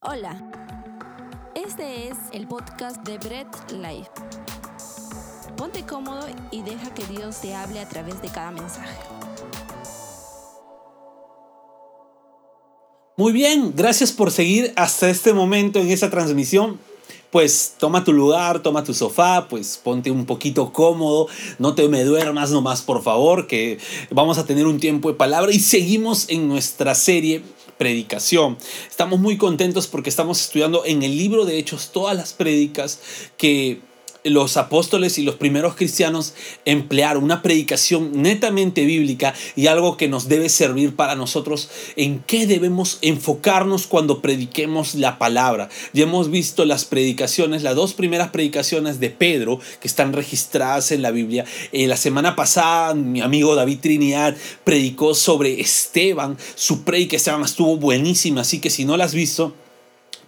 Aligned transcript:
Hola, 0.00 0.40
este 1.56 2.06
es 2.06 2.16
el 2.32 2.46
podcast 2.46 3.04
de 3.04 3.18
Bread 3.18 3.48
Life. 3.72 4.08
Ponte 5.56 5.82
cómodo 5.82 6.24
y 6.52 6.62
deja 6.62 6.94
que 6.94 7.04
Dios 7.06 7.40
te 7.40 7.52
hable 7.52 7.80
a 7.80 7.88
través 7.88 8.22
de 8.22 8.28
cada 8.28 8.52
mensaje. 8.52 8.96
Muy 13.16 13.32
bien, 13.32 13.72
gracias 13.74 14.12
por 14.12 14.30
seguir 14.30 14.72
hasta 14.76 15.10
este 15.10 15.32
momento 15.32 15.80
en 15.80 15.88
esa 15.88 16.08
transmisión. 16.10 16.78
Pues 17.32 17.74
toma 17.76 18.04
tu 18.04 18.12
lugar, 18.12 18.62
toma 18.62 18.84
tu 18.84 18.94
sofá, 18.94 19.48
pues 19.48 19.80
ponte 19.82 20.12
un 20.12 20.26
poquito 20.26 20.72
cómodo, 20.72 21.26
no 21.58 21.74
te 21.74 21.88
me 21.88 22.04
duermas 22.04 22.52
nomás 22.52 22.82
por 22.82 23.02
favor, 23.02 23.48
que 23.48 23.78
vamos 24.12 24.38
a 24.38 24.46
tener 24.46 24.68
un 24.68 24.78
tiempo 24.78 25.08
de 25.08 25.16
palabra 25.16 25.52
y 25.52 25.58
seguimos 25.58 26.28
en 26.28 26.48
nuestra 26.48 26.94
serie 26.94 27.42
predicación. 27.78 28.58
Estamos 28.88 29.18
muy 29.20 29.38
contentos 29.38 29.86
porque 29.86 30.10
estamos 30.10 30.40
estudiando 30.40 30.84
en 30.84 31.02
el 31.02 31.16
libro 31.16 31.44
de 31.44 31.58
Hechos 31.58 31.90
todas 31.92 32.16
las 32.16 32.32
prédicas 32.32 33.00
que 33.36 33.80
los 34.30 34.56
apóstoles 34.56 35.18
y 35.18 35.22
los 35.22 35.36
primeros 35.36 35.74
cristianos 35.74 36.34
emplearon 36.64 37.24
una 37.24 37.42
predicación 37.42 38.22
netamente 38.22 38.84
bíblica 38.84 39.34
y 39.56 39.66
algo 39.66 39.96
que 39.96 40.08
nos 40.08 40.28
debe 40.28 40.48
servir 40.48 40.96
para 40.96 41.14
nosotros 41.14 41.68
en 41.96 42.22
qué 42.26 42.46
debemos 42.46 42.98
enfocarnos 43.02 43.86
cuando 43.86 44.20
prediquemos 44.20 44.94
la 44.94 45.18
palabra. 45.18 45.68
Ya 45.92 46.04
hemos 46.04 46.30
visto 46.30 46.64
las 46.64 46.84
predicaciones, 46.84 47.62
las 47.62 47.74
dos 47.74 47.94
primeras 47.94 48.30
predicaciones 48.30 49.00
de 49.00 49.10
Pedro 49.10 49.60
que 49.80 49.88
están 49.88 50.12
registradas 50.12 50.92
en 50.92 51.02
la 51.02 51.10
Biblia. 51.10 51.44
Eh, 51.72 51.86
la 51.86 51.96
semana 51.96 52.36
pasada 52.36 52.94
mi 52.94 53.20
amigo 53.20 53.54
David 53.54 53.80
Trinidad 53.80 54.36
predicó 54.64 55.14
sobre 55.14 55.60
Esteban, 55.60 56.36
su 56.54 56.84
predica 56.84 57.16
Esteban 57.16 57.42
estuvo 57.42 57.76
buenísima, 57.76 58.42
así 58.42 58.60
que 58.60 58.70
si 58.70 58.84
no 58.84 58.96
la 58.96 59.04
has 59.04 59.14
visto, 59.14 59.54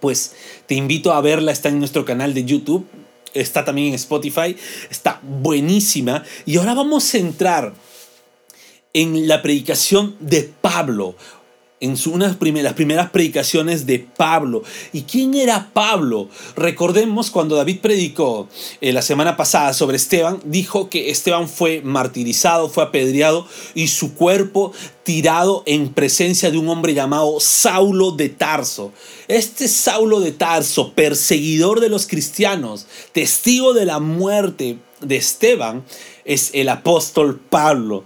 pues 0.01 0.33
te 0.67 0.75
invito 0.75 1.13
a 1.13 1.21
verla, 1.21 1.53
está 1.53 1.69
en 1.69 1.79
nuestro 1.79 2.05
canal 2.05 2.35
de 2.35 2.45
YouTube 2.45 2.87
está 3.35 3.65
también 3.65 3.89
en 3.89 3.95
Spotify, 3.95 4.57
está 4.91 5.21
buenísima. 5.23 6.25
Y 6.47 6.57
ahora 6.57 6.75
vamos 6.75 7.15
a 7.15 7.19
entrar 7.19 7.75
en 8.93 9.29
la 9.29 9.41
predicación 9.43 10.17
de 10.21 10.51
Pablo, 10.61 11.15
en 11.81 11.97
su, 11.97 12.13
unas 12.13 12.37
las 12.41 12.75
primeras 12.75 13.11
predicaciones 13.11 13.87
de 13.87 13.99
Pablo. 13.99 14.63
¿Y 14.93 15.03
quién 15.03 15.35
era 15.35 15.71
Pablo? 15.73 16.29
Recordemos 16.55 17.31
cuando 17.31 17.57
David 17.57 17.81
predicó 17.81 18.49
eh, 18.83 18.93
la 18.93 19.01
semana 19.01 19.37
pasada 19.37 19.73
sobre 19.73 19.97
Esteban, 19.97 20.41
dijo 20.45 20.91
que 20.91 21.11
Esteban 21.11 21.49
fue 21.49 21.81
martirizado, 21.83 22.69
fue 22.69 22.85
apedreado 22.85 23.47
y 23.75 23.89
su 23.89 24.15
cuerpo 24.15 24.73
tirado 25.05 25.63
en 25.67 25.93
presencia 25.93 26.51
de 26.51 26.59
un 26.59 26.69
hombre 26.69 26.93
llamado 26.93 27.41
Saulo 27.41 28.13
de 28.13 28.29
Tarso. 28.29 28.93
Este 29.27 29.67
Saulo 29.67 30.21
de 30.21 30.33
Tarso, 30.33 30.93
perseguidor 30.93 31.81
de 31.81 31.89
los 31.89 32.07
cristianos, 32.07 32.87
testigo 33.13 33.73
de 33.73 33.87
la 33.87 34.01
muerte 34.01 34.79
de 35.01 35.17
Esteban, 35.17 35.85
es 36.25 36.51
el 36.53 36.69
apóstol 36.69 37.41
Pablo. 37.49 38.05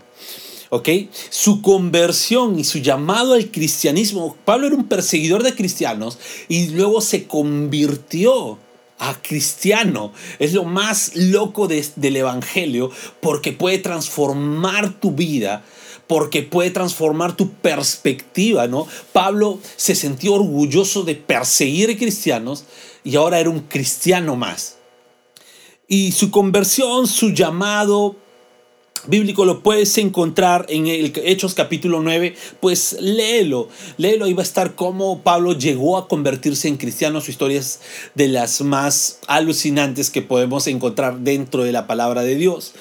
¿Ok? 0.74 0.88
Su 1.30 1.62
conversión 1.62 2.58
y 2.58 2.64
su 2.64 2.78
llamado 2.78 3.34
al 3.34 3.52
cristianismo. 3.52 4.36
Pablo 4.44 4.66
era 4.66 4.74
un 4.74 4.88
perseguidor 4.88 5.44
de 5.44 5.54
cristianos 5.54 6.18
y 6.48 6.66
luego 6.70 7.00
se 7.00 7.28
convirtió 7.28 8.58
a 8.98 9.14
cristiano. 9.22 10.12
Es 10.40 10.52
lo 10.52 10.64
más 10.64 11.14
loco 11.14 11.68
del 11.68 12.16
Evangelio 12.16 12.90
porque 13.20 13.52
puede 13.52 13.78
transformar 13.78 14.98
tu 14.98 15.12
vida 15.12 15.64
porque 16.08 16.42
puede 16.42 16.70
transformar 16.70 17.34
tu 17.34 17.52
perspectiva, 17.52 18.66
¿no? 18.66 18.86
Pablo 19.14 19.58
se 19.76 19.94
sintió 19.94 20.34
orgulloso 20.34 21.02
de 21.02 21.14
perseguir 21.14 21.96
cristianos 21.96 22.64
y 23.04 23.16
ahora 23.16 23.40
era 23.40 23.48
un 23.48 23.60
cristiano 23.60 24.36
más. 24.36 24.76
Y 25.88 26.12
su 26.12 26.30
conversión, 26.30 27.06
su 27.06 27.30
llamado, 27.30 28.16
bíblico 29.06 29.44
lo 29.44 29.62
puedes 29.62 29.96
encontrar 29.98 30.66
en 30.68 30.86
el 30.86 31.12
Hechos 31.24 31.54
capítulo 31.54 32.00
9, 32.00 32.34
pues 32.60 32.96
léelo, 33.00 33.68
léelo 33.96 34.26
y 34.26 34.32
va 34.32 34.42
a 34.42 34.44
estar 34.44 34.74
cómo 34.74 35.22
Pablo 35.22 35.52
llegó 35.52 35.96
a 35.96 36.08
convertirse 36.08 36.68
en 36.68 36.76
cristiano, 36.76 37.20
su 37.20 37.30
historia 37.30 37.60
es 37.60 37.80
de 38.14 38.28
las 38.28 38.60
más 38.62 39.18
alucinantes 39.26 40.10
que 40.10 40.22
podemos 40.22 40.66
encontrar 40.66 41.20
dentro 41.20 41.64
de 41.64 41.72
la 41.72 41.86
palabra 41.86 42.22
de 42.22 42.36
Dios. 42.36 42.74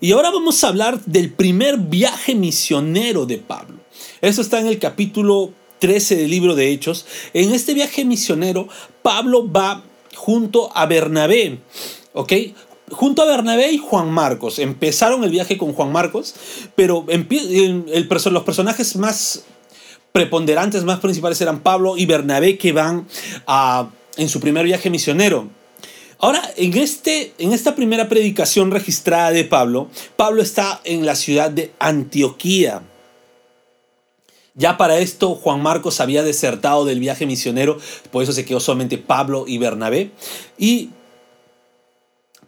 Y 0.00 0.12
ahora 0.12 0.30
vamos 0.30 0.62
a 0.62 0.68
hablar 0.68 1.04
del 1.04 1.32
primer 1.32 1.78
viaje 1.78 2.34
misionero 2.34 3.26
de 3.26 3.38
Pablo. 3.38 3.78
Eso 4.20 4.40
está 4.40 4.60
en 4.60 4.66
el 4.66 4.78
capítulo 4.78 5.52
13 5.78 6.16
del 6.16 6.30
libro 6.30 6.54
de 6.54 6.70
Hechos. 6.70 7.06
En 7.34 7.52
este 7.52 7.74
viaje 7.74 8.04
misionero, 8.04 8.68
Pablo 9.02 9.50
va 9.50 9.82
junto 10.14 10.70
a 10.76 10.86
Bernabé, 10.86 11.58
¿ok? 12.12 12.32
Junto 12.90 13.22
a 13.22 13.26
Bernabé 13.26 13.72
y 13.72 13.78
Juan 13.78 14.10
Marcos. 14.10 14.58
Empezaron 14.58 15.24
el 15.24 15.30
viaje 15.30 15.58
con 15.58 15.72
Juan 15.72 15.92
Marcos, 15.92 16.34
pero 16.74 17.06
los 17.06 18.42
personajes 18.42 18.96
más 18.96 19.44
preponderantes, 20.12 20.84
más 20.84 21.00
principales 21.00 21.40
eran 21.40 21.60
Pablo 21.60 21.96
y 21.96 22.06
Bernabé 22.06 22.58
que 22.58 22.72
van 22.72 23.06
a, 23.46 23.88
en 24.16 24.28
su 24.28 24.40
primer 24.40 24.64
viaje 24.64 24.90
misionero. 24.90 25.48
Ahora, 26.18 26.40
en, 26.56 26.76
este, 26.78 27.32
en 27.38 27.52
esta 27.52 27.74
primera 27.74 28.08
predicación 28.08 28.70
registrada 28.70 29.32
de 29.32 29.44
Pablo, 29.44 29.88
Pablo 30.16 30.40
está 30.40 30.80
en 30.84 31.04
la 31.04 31.16
ciudad 31.16 31.50
de 31.50 31.72
Antioquía. 31.80 32.82
Ya 34.54 34.76
para 34.76 34.98
esto 34.98 35.34
Juan 35.34 35.62
Marcos 35.62 36.00
había 36.00 36.22
desertado 36.22 36.84
del 36.84 37.00
viaje 37.00 37.26
misionero, 37.26 37.78
por 38.10 38.22
eso 38.22 38.32
se 38.32 38.44
quedó 38.44 38.60
solamente 38.60 38.98
Pablo 38.98 39.46
y 39.48 39.58
Bernabé. 39.58 40.12
Y 40.58 40.90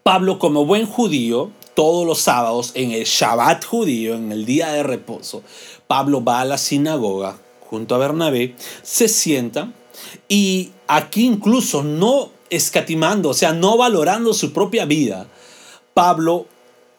Pablo, 0.04 0.38
como 0.38 0.66
buen 0.66 0.84
judío, 0.84 1.50
todos 1.72 2.06
los 2.06 2.20
sábados, 2.20 2.72
en 2.74 2.90
el 2.90 3.04
Shabbat 3.04 3.64
judío, 3.64 4.14
en 4.14 4.32
el 4.32 4.44
día 4.44 4.70
de 4.70 4.82
reposo, 4.82 5.42
Pablo 5.86 6.22
va 6.22 6.42
a 6.42 6.44
la 6.44 6.58
sinagoga 6.58 7.38
junto 7.70 7.94
a 7.94 7.98
Bernabé, 7.98 8.54
se 8.82 9.08
sienta 9.08 9.72
y 10.28 10.72
aquí 10.88 11.24
incluso 11.24 11.82
no 11.82 12.28
escatimando, 12.50 13.30
o 13.30 13.34
sea, 13.34 13.54
no 13.54 13.78
valorando 13.78 14.34
su 14.34 14.52
propia 14.52 14.84
vida, 14.84 15.26
Pablo 15.94 16.48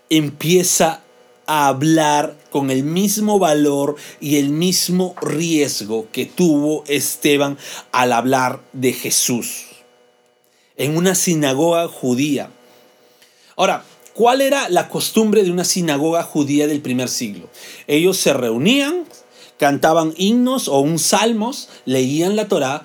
empieza 0.09 1.03
a 1.45 1.67
hablar 1.67 2.35
con 2.49 2.71
el 2.71 2.83
mismo 2.83 3.37
valor 3.37 3.97
y 4.19 4.37
el 4.37 4.49
mismo 4.49 5.13
riesgo 5.21 6.07
que 6.11 6.25
tuvo 6.25 6.83
Esteban 6.87 7.59
al 7.91 8.13
hablar 8.13 8.61
de 8.73 8.93
Jesús 8.93 9.65
en 10.77 10.97
una 10.97 11.15
sinagoga 11.15 11.87
judía. 11.87 12.49
Ahora, 13.55 13.83
¿cuál 14.13 14.41
era 14.41 14.69
la 14.69 14.89
costumbre 14.89 15.43
de 15.43 15.51
una 15.51 15.63
sinagoga 15.63 16.23
judía 16.23 16.67
del 16.67 16.81
primer 16.81 17.09
siglo? 17.09 17.49
Ellos 17.87 18.17
se 18.17 18.33
reunían, 18.33 19.05
cantaban 19.57 20.13
himnos 20.17 20.67
o 20.67 20.79
un 20.79 20.99
salmos, 20.99 21.69
leían 21.85 22.35
la 22.35 22.47
Torá, 22.47 22.83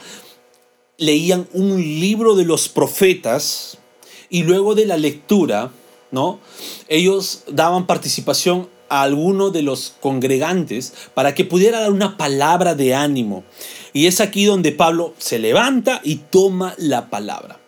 leían 0.96 1.48
un 1.52 1.76
libro 1.80 2.36
de 2.36 2.44
los 2.44 2.68
profetas 2.68 3.78
y 4.28 4.44
luego 4.44 4.74
de 4.74 4.86
la 4.86 4.96
lectura, 4.96 5.72
¿no? 6.10 6.38
Ellos 6.88 7.42
daban 7.48 7.86
participación 7.86 8.68
a 8.88 9.02
alguno 9.02 9.50
de 9.50 9.62
los 9.62 9.94
congregantes 10.00 10.92
para 11.14 11.34
que 11.34 11.44
pudiera 11.44 11.80
dar 11.80 11.92
una 11.92 12.16
palabra 12.16 12.74
de 12.74 12.94
ánimo. 12.94 13.44
Y 13.92 14.06
es 14.06 14.20
aquí 14.20 14.44
donde 14.44 14.72
Pablo 14.72 15.14
se 15.18 15.38
levanta 15.38 16.00
y 16.04 16.16
toma 16.16 16.74
la 16.76 17.08
palabra. 17.08 17.59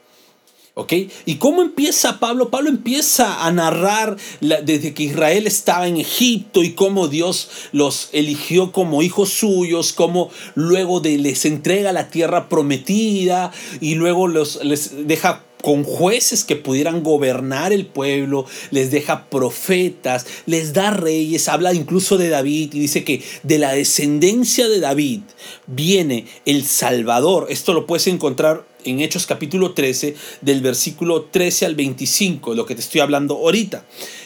¿Ok? 0.74 0.94
¿Y 1.26 1.34
cómo 1.34 1.60
empieza 1.60 2.18
Pablo? 2.18 2.48
Pablo 2.48 2.70
empieza 2.70 3.44
a 3.44 3.52
narrar 3.52 4.16
desde 4.40 4.94
que 4.94 5.02
Israel 5.02 5.46
estaba 5.46 5.86
en 5.86 5.98
Egipto 5.98 6.62
y 6.62 6.72
cómo 6.72 7.08
Dios 7.08 7.50
los 7.72 8.08
eligió 8.12 8.72
como 8.72 9.02
hijos 9.02 9.28
suyos, 9.28 9.92
cómo 9.92 10.30
luego 10.54 11.00
de, 11.00 11.18
les 11.18 11.44
entrega 11.44 11.92
la 11.92 12.08
tierra 12.08 12.48
prometida 12.48 13.52
y 13.82 13.96
luego 13.96 14.28
los, 14.28 14.64
les 14.64 15.06
deja 15.06 15.44
con 15.62 15.84
jueces 15.84 16.42
que 16.42 16.56
pudieran 16.56 17.02
gobernar 17.02 17.72
el 17.72 17.86
pueblo, 17.86 18.46
les 18.70 18.90
deja 18.90 19.26
profetas, 19.26 20.26
les 20.46 20.72
da 20.72 20.90
reyes, 20.90 21.48
habla 21.48 21.72
incluso 21.72 22.18
de 22.18 22.30
David 22.30 22.74
y 22.74 22.80
dice 22.80 23.04
que 23.04 23.22
de 23.42 23.58
la 23.58 23.72
descendencia 23.72 24.68
de 24.68 24.80
David 24.80 25.20
viene 25.66 26.26
el 26.46 26.64
Salvador. 26.64 27.46
Esto 27.48 27.74
lo 27.74 27.86
puedes 27.86 28.06
encontrar 28.08 28.71
en 28.84 29.00
Hechos 29.00 29.26
capítulo 29.26 29.72
13, 29.72 30.14
del 30.40 30.60
versículo 30.60 31.24
13 31.24 31.66
al 31.66 31.74
25, 31.74 32.54
lo 32.54 32.66
que 32.66 32.74
te 32.74 32.80
estoy 32.80 33.00
hablando 33.00 33.34
ahorita. 33.34 33.84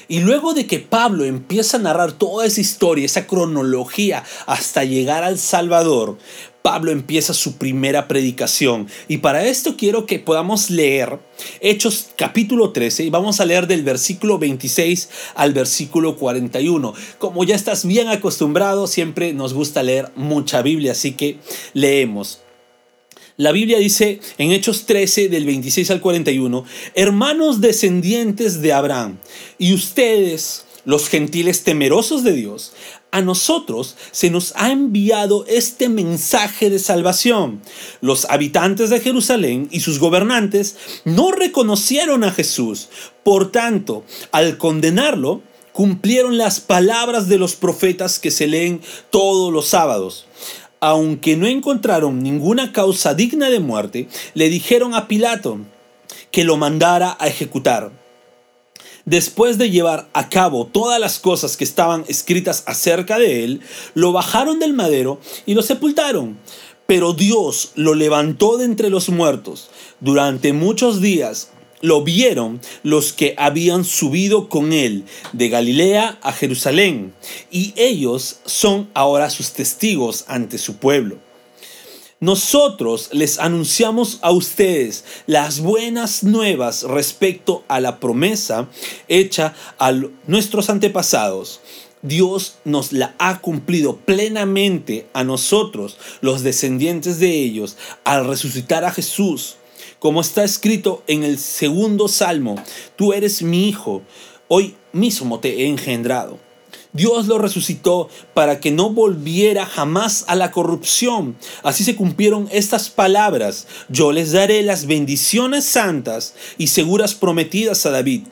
Y 0.08 0.20
luego 0.20 0.54
de 0.54 0.66
que 0.66 0.78
Pablo 0.78 1.24
empieza 1.24 1.76
a 1.76 1.80
narrar 1.80 2.12
toda 2.12 2.46
esa 2.46 2.60
historia, 2.60 3.04
esa 3.04 3.26
cronología, 3.26 4.24
hasta 4.46 4.84
llegar 4.84 5.24
al 5.24 5.38
Salvador, 5.38 6.16
Pablo 6.66 6.90
empieza 6.90 7.32
su 7.32 7.58
primera 7.58 8.08
predicación. 8.08 8.88
Y 9.06 9.18
para 9.18 9.44
esto 9.44 9.76
quiero 9.76 10.04
que 10.04 10.18
podamos 10.18 10.68
leer 10.68 11.20
Hechos 11.60 12.08
capítulo 12.16 12.72
13 12.72 13.04
y 13.04 13.10
vamos 13.10 13.40
a 13.40 13.44
leer 13.44 13.68
del 13.68 13.84
versículo 13.84 14.36
26 14.38 15.08
al 15.36 15.52
versículo 15.52 16.16
41. 16.16 16.92
Como 17.18 17.44
ya 17.44 17.54
estás 17.54 17.84
bien 17.86 18.08
acostumbrado, 18.08 18.88
siempre 18.88 19.32
nos 19.32 19.54
gusta 19.54 19.84
leer 19.84 20.10
mucha 20.16 20.60
Biblia, 20.60 20.90
así 20.90 21.12
que 21.12 21.38
leemos. 21.72 22.40
La 23.38 23.52
Biblia 23.52 23.78
dice 23.78 24.20
en 24.38 24.50
Hechos 24.50 24.86
13 24.86 25.28
del 25.28 25.44
26 25.44 25.90
al 25.90 26.00
41, 26.00 26.64
hermanos 26.94 27.60
descendientes 27.60 28.62
de 28.62 28.72
Abraham, 28.72 29.18
y 29.58 29.74
ustedes, 29.74 30.64
los 30.86 31.10
gentiles 31.10 31.62
temerosos 31.62 32.24
de 32.24 32.32
Dios, 32.32 32.72
a 33.10 33.20
nosotros 33.20 33.94
se 34.10 34.30
nos 34.30 34.54
ha 34.56 34.72
enviado 34.72 35.44
este 35.48 35.90
mensaje 35.90 36.70
de 36.70 36.78
salvación. 36.78 37.60
Los 38.00 38.24
habitantes 38.30 38.88
de 38.88 39.00
Jerusalén 39.00 39.68
y 39.70 39.80
sus 39.80 39.98
gobernantes 39.98 40.78
no 41.04 41.30
reconocieron 41.30 42.24
a 42.24 42.32
Jesús. 42.32 42.88
Por 43.22 43.52
tanto, 43.52 44.04
al 44.32 44.56
condenarlo, 44.56 45.42
cumplieron 45.72 46.38
las 46.38 46.60
palabras 46.60 47.28
de 47.28 47.36
los 47.36 47.54
profetas 47.54 48.18
que 48.18 48.30
se 48.30 48.46
leen 48.46 48.80
todos 49.10 49.52
los 49.52 49.66
sábados 49.66 50.26
aunque 50.80 51.36
no 51.36 51.46
encontraron 51.46 52.22
ninguna 52.22 52.72
causa 52.72 53.14
digna 53.14 53.50
de 53.50 53.60
muerte, 53.60 54.08
le 54.34 54.48
dijeron 54.48 54.94
a 54.94 55.08
Pilato 55.08 55.58
que 56.30 56.44
lo 56.44 56.56
mandara 56.56 57.16
a 57.18 57.26
ejecutar. 57.26 57.90
Después 59.04 59.56
de 59.56 59.70
llevar 59.70 60.08
a 60.14 60.28
cabo 60.28 60.66
todas 60.66 60.98
las 60.98 61.20
cosas 61.20 61.56
que 61.56 61.64
estaban 61.64 62.04
escritas 62.08 62.64
acerca 62.66 63.18
de 63.18 63.44
él, 63.44 63.60
lo 63.94 64.12
bajaron 64.12 64.58
del 64.58 64.72
madero 64.72 65.20
y 65.46 65.54
lo 65.54 65.62
sepultaron. 65.62 66.38
Pero 66.86 67.12
Dios 67.12 67.70
lo 67.76 67.94
levantó 67.94 68.56
de 68.56 68.64
entre 68.64 68.90
los 68.90 69.08
muertos. 69.08 69.70
Durante 70.00 70.52
muchos 70.52 71.00
días 71.00 71.50
lo 71.86 72.02
vieron 72.02 72.60
los 72.82 73.12
que 73.12 73.36
habían 73.38 73.84
subido 73.84 74.48
con 74.48 74.72
él 74.72 75.04
de 75.32 75.48
Galilea 75.48 76.18
a 76.20 76.32
Jerusalén, 76.32 77.14
y 77.52 77.74
ellos 77.76 78.40
son 78.44 78.90
ahora 78.92 79.30
sus 79.30 79.52
testigos 79.52 80.24
ante 80.26 80.58
su 80.58 80.78
pueblo. 80.78 81.18
Nosotros 82.18 83.10
les 83.12 83.38
anunciamos 83.38 84.18
a 84.22 84.32
ustedes 84.32 85.04
las 85.26 85.60
buenas 85.60 86.24
nuevas 86.24 86.82
respecto 86.82 87.64
a 87.68 87.78
la 87.78 88.00
promesa 88.00 88.68
hecha 89.06 89.54
a 89.78 89.92
nuestros 90.26 90.70
antepasados. 90.70 91.60
Dios 92.02 92.56
nos 92.64 92.92
la 92.92 93.14
ha 93.18 93.40
cumplido 93.40 93.98
plenamente 93.98 95.06
a 95.12 95.22
nosotros, 95.22 95.98
los 96.20 96.42
descendientes 96.42 97.20
de 97.20 97.30
ellos, 97.30 97.76
al 98.02 98.26
resucitar 98.26 98.84
a 98.84 98.90
Jesús 98.90 99.56
como 99.98 100.20
está 100.20 100.44
escrito 100.44 101.02
en 101.06 101.24
el 101.24 101.38
segundo 101.38 102.08
salmo, 102.08 102.56
tú 102.96 103.12
eres 103.12 103.42
mi 103.42 103.68
hijo, 103.68 104.02
hoy 104.48 104.76
mismo 104.92 105.40
te 105.40 105.62
he 105.62 105.66
engendrado. 105.68 106.38
Dios 106.92 107.26
lo 107.26 107.36
resucitó 107.36 108.08
para 108.32 108.58
que 108.58 108.70
no 108.70 108.88
volviera 108.88 109.66
jamás 109.66 110.24
a 110.28 110.34
la 110.34 110.50
corrupción. 110.50 111.36
Así 111.62 111.84
se 111.84 111.94
cumplieron 111.94 112.48
estas 112.50 112.88
palabras. 112.88 113.66
Yo 113.90 114.12
les 114.12 114.32
daré 114.32 114.62
las 114.62 114.86
bendiciones 114.86 115.66
santas 115.66 116.34
y 116.56 116.68
seguras 116.68 117.14
prometidas 117.14 117.84
a 117.84 117.90
David. 117.90 118.22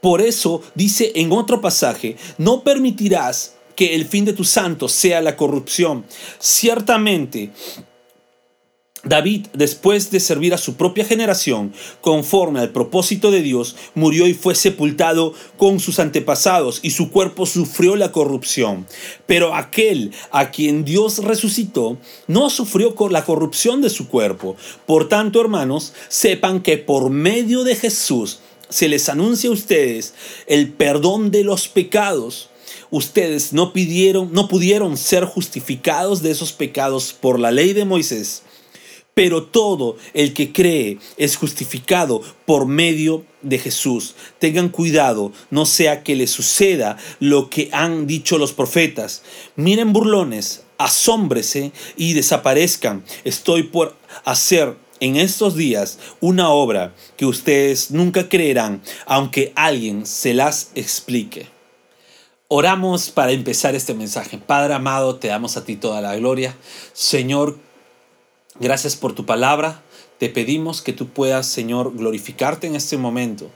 Por 0.00 0.20
eso 0.20 0.62
dice 0.74 1.12
en 1.14 1.30
otro 1.30 1.60
pasaje, 1.60 2.16
no 2.36 2.62
permitirás 2.62 3.54
que 3.76 3.94
el 3.94 4.04
fin 4.04 4.24
de 4.24 4.32
tus 4.32 4.48
santos 4.48 4.92
sea 4.92 5.22
la 5.22 5.36
corrupción. 5.36 6.04
Ciertamente, 6.38 7.50
David, 9.02 9.46
después 9.54 10.10
de 10.10 10.20
servir 10.20 10.52
a 10.52 10.58
su 10.58 10.74
propia 10.74 11.06
generación, 11.06 11.72
conforme 12.02 12.60
al 12.60 12.68
propósito 12.68 13.30
de 13.30 13.40
Dios, 13.40 13.74
murió 13.94 14.26
y 14.26 14.34
fue 14.34 14.54
sepultado 14.54 15.32
con 15.56 15.80
sus 15.80 15.98
antepasados 15.98 16.80
y 16.82 16.90
su 16.90 17.10
cuerpo 17.10 17.46
sufrió 17.46 17.96
la 17.96 18.12
corrupción. 18.12 18.86
Pero 19.26 19.54
aquel 19.54 20.12
a 20.30 20.50
quien 20.50 20.84
Dios 20.84 21.24
resucitó 21.24 21.96
no 22.26 22.50
sufrió 22.50 22.94
la 23.08 23.24
corrupción 23.24 23.80
de 23.80 23.88
su 23.88 24.06
cuerpo. 24.06 24.56
Por 24.84 25.08
tanto, 25.08 25.40
hermanos, 25.40 25.94
sepan 26.08 26.60
que 26.60 26.76
por 26.76 27.08
medio 27.08 27.64
de 27.64 27.76
Jesús 27.76 28.40
se 28.68 28.88
les 28.88 29.08
anuncia 29.08 29.48
a 29.48 29.54
ustedes 29.54 30.12
el 30.46 30.74
perdón 30.74 31.30
de 31.30 31.42
los 31.42 31.68
pecados. 31.68 32.50
Ustedes 32.90 33.54
no 33.54 33.72
pidieron, 33.72 34.30
no 34.32 34.46
pudieron 34.46 34.98
ser 34.98 35.24
justificados 35.24 36.20
de 36.20 36.32
esos 36.32 36.52
pecados 36.52 37.14
por 37.14 37.40
la 37.40 37.50
ley 37.50 37.72
de 37.72 37.86
Moisés 37.86 38.42
pero 39.14 39.44
todo 39.44 39.96
el 40.14 40.34
que 40.34 40.52
cree 40.52 40.98
es 41.16 41.36
justificado 41.36 42.22
por 42.46 42.66
medio 42.66 43.24
de 43.42 43.58
Jesús. 43.58 44.14
Tengan 44.38 44.68
cuidado, 44.68 45.32
no 45.50 45.66
sea 45.66 46.02
que 46.02 46.16
les 46.16 46.30
suceda 46.30 46.96
lo 47.18 47.50
que 47.50 47.68
han 47.72 48.06
dicho 48.06 48.38
los 48.38 48.52
profetas. 48.52 49.22
Miren 49.56 49.92
burlones, 49.92 50.64
asómbrese 50.78 51.72
y 51.96 52.14
desaparezcan. 52.14 53.04
Estoy 53.24 53.64
por 53.64 53.96
hacer 54.24 54.76
en 55.00 55.16
estos 55.16 55.56
días 55.56 55.98
una 56.20 56.50
obra 56.50 56.94
que 57.16 57.26
ustedes 57.26 57.90
nunca 57.90 58.28
creerán, 58.28 58.82
aunque 59.06 59.52
alguien 59.56 60.06
se 60.06 60.34
las 60.34 60.70
explique. 60.74 61.48
Oramos 62.48 63.10
para 63.10 63.32
empezar 63.32 63.74
este 63.74 63.94
mensaje. 63.94 64.36
Padre 64.38 64.74
amado, 64.74 65.16
te 65.16 65.28
damos 65.28 65.56
a 65.56 65.64
ti 65.64 65.76
toda 65.76 66.00
la 66.00 66.16
gloria. 66.16 66.56
Señor, 66.92 67.58
Gracias 68.60 68.94
por 68.94 69.14
tu 69.14 69.24
palabra. 69.24 69.82
Te 70.18 70.28
pedimos 70.28 70.82
que 70.82 70.92
tú 70.92 71.08
puedas, 71.08 71.46
Señor, 71.46 71.96
glorificarte 71.96 72.66
en 72.66 72.76
este 72.76 72.98
momento. 72.98 73.50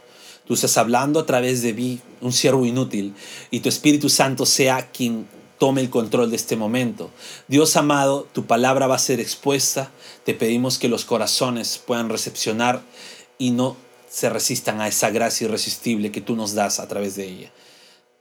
Tú 0.46 0.54
estás 0.54 0.78
hablando 0.78 1.20
a 1.20 1.26
través 1.26 1.60
de 1.60 1.74
mí, 1.74 2.00
un 2.22 2.32
siervo 2.32 2.64
inútil, 2.64 3.14
y 3.50 3.60
tu 3.60 3.68
Espíritu 3.68 4.08
Santo 4.08 4.46
sea 4.46 4.90
quien 4.90 5.26
tome 5.58 5.82
el 5.82 5.90
control 5.90 6.30
de 6.30 6.36
este 6.36 6.56
momento. 6.56 7.10
Dios 7.48 7.76
amado, 7.76 8.26
tu 8.32 8.46
palabra 8.46 8.86
va 8.86 8.96
a 8.96 8.98
ser 8.98 9.20
expuesta. 9.20 9.90
Te 10.24 10.32
pedimos 10.32 10.78
que 10.78 10.88
los 10.88 11.04
corazones 11.04 11.76
puedan 11.78 12.08
recepcionar 12.08 12.82
y 13.36 13.50
no 13.50 13.76
se 14.08 14.30
resistan 14.30 14.80
a 14.80 14.88
esa 14.88 15.10
gracia 15.10 15.46
irresistible 15.46 16.12
que 16.12 16.22
tú 16.22 16.34
nos 16.34 16.54
das 16.54 16.80
a 16.80 16.88
través 16.88 17.14
de 17.16 17.28
ella. 17.28 17.52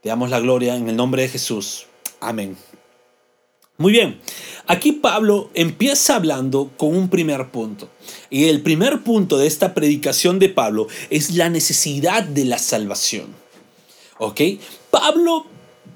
Te 0.02 0.10
damos 0.10 0.30
la 0.30 0.42
gloria 0.42 0.76
en 0.76 0.90
el 0.90 0.98
nombre 0.98 1.22
de 1.22 1.30
Jesús. 1.30 1.86
Amén. 2.20 2.58
Muy 3.78 3.92
bien, 3.92 4.20
aquí 4.68 4.92
Pablo 4.92 5.50
empieza 5.56 6.16
hablando 6.16 6.72
con 6.78 6.96
un 6.96 7.10
primer 7.10 7.50
punto. 7.50 7.90
Y 8.30 8.46
el 8.46 8.62
primer 8.62 9.02
punto 9.02 9.38
de 9.38 9.48
esta 9.48 9.74
predicación 9.74 10.38
de 10.38 10.50
Pablo 10.50 10.88
es 11.10 11.32
la 11.32 11.50
necesidad 11.50 12.24
de 12.24 12.46
la 12.46 12.60
salvación. 12.60 13.28
¿Ok? 14.20 14.42
Pablo, 14.92 15.48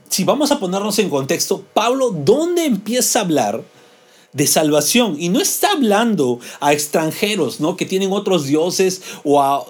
si 0.09 0.23
vamos 0.23 0.51
a 0.51 0.59
ponernos 0.59 0.97
en 0.97 1.09
contexto, 1.09 1.63
Pablo, 1.73 2.09
¿dónde 2.09 2.65
empieza 2.65 3.19
a 3.19 3.23
hablar? 3.23 3.63
de 4.33 4.45
salvación 4.45 5.15
y 5.17 5.29
no 5.29 5.39
está 5.39 5.71
hablando 5.71 6.39
a 6.59 6.71
extranjeros, 6.71 7.59
¿no? 7.59 7.75
que 7.75 7.85
tienen 7.85 8.11
otros 8.11 8.45
dioses 8.45 9.01
o 9.23 9.41
a 9.41 9.65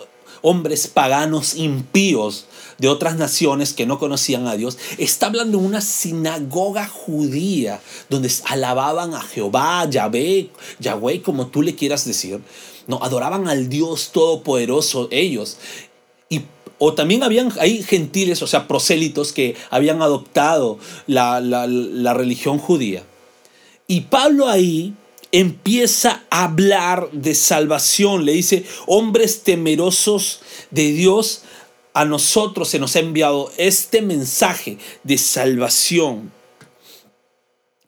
hombres 0.47 0.87
paganos 0.87 1.55
impíos, 1.55 2.45
de 2.77 2.87
otras 2.87 3.17
naciones 3.17 3.73
que 3.73 3.85
no 3.85 3.99
conocían 3.99 4.47
a 4.47 4.55
Dios, 4.55 4.77
está 4.97 5.25
hablando 5.25 5.57
de 5.57 5.65
una 5.65 5.81
sinagoga 5.81 6.87
judía 6.87 7.81
donde 8.09 8.31
alababan 8.45 9.13
a 9.13 9.21
Jehová, 9.21 9.89
Yahvé, 9.89 10.51
Yahweh, 10.79 11.21
como 11.21 11.47
tú 11.47 11.63
le 11.63 11.75
quieras 11.75 12.05
decir. 12.05 12.39
No, 12.87 13.03
adoraban 13.03 13.49
al 13.49 13.67
Dios 13.67 14.11
todopoderoso 14.13 15.09
ellos. 15.11 15.57
Y, 16.29 16.43
o 16.77 16.93
también 16.93 17.23
habían 17.23 17.51
ahí 17.59 17.83
gentiles, 17.83 18.41
o 18.41 18.47
sea, 18.47 18.69
prosélitos 18.69 19.33
que 19.33 19.57
habían 19.69 20.01
adoptado 20.01 20.79
la, 21.07 21.41
la 21.41 22.13
religión 22.13 22.57
judía. 22.57 23.03
Y 23.87 24.01
Pablo 24.01 24.47
ahí 24.47 24.93
empieza 25.39 26.23
a 26.31 26.45
hablar 26.45 27.11
de 27.11 27.35
salvación. 27.35 28.25
Le 28.25 28.33
dice, 28.33 28.65
hombres 28.87 29.43
temerosos 29.43 30.39
de 30.71 30.91
Dios, 30.91 31.43
a 31.93 32.05
nosotros 32.05 32.69
se 32.69 32.79
nos 32.79 32.95
ha 32.95 32.99
enviado 32.99 33.51
este 33.57 34.01
mensaje 34.01 34.79
de 35.03 35.17
salvación. 35.19 36.31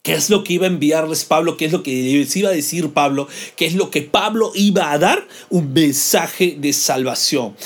¿Qué 0.02 0.14
es 0.14 0.30
lo 0.30 0.44
que 0.44 0.54
iba 0.54 0.66
a 0.66 0.70
enviarles 0.70 1.24
Pablo? 1.24 1.56
¿Qué 1.56 1.66
es 1.66 1.72
lo 1.72 1.82
que 1.82 1.90
les 1.90 2.36
iba 2.36 2.50
a 2.50 2.52
decir 2.52 2.92
Pablo? 2.92 3.26
¿Qué 3.56 3.66
es 3.66 3.74
lo 3.74 3.90
que 3.90 4.02
Pablo 4.02 4.52
iba 4.54 4.92
a 4.92 4.98
dar? 4.98 5.26
Un 5.50 5.72
mensaje 5.72 6.56
de 6.56 6.72
salvación. 6.72 7.56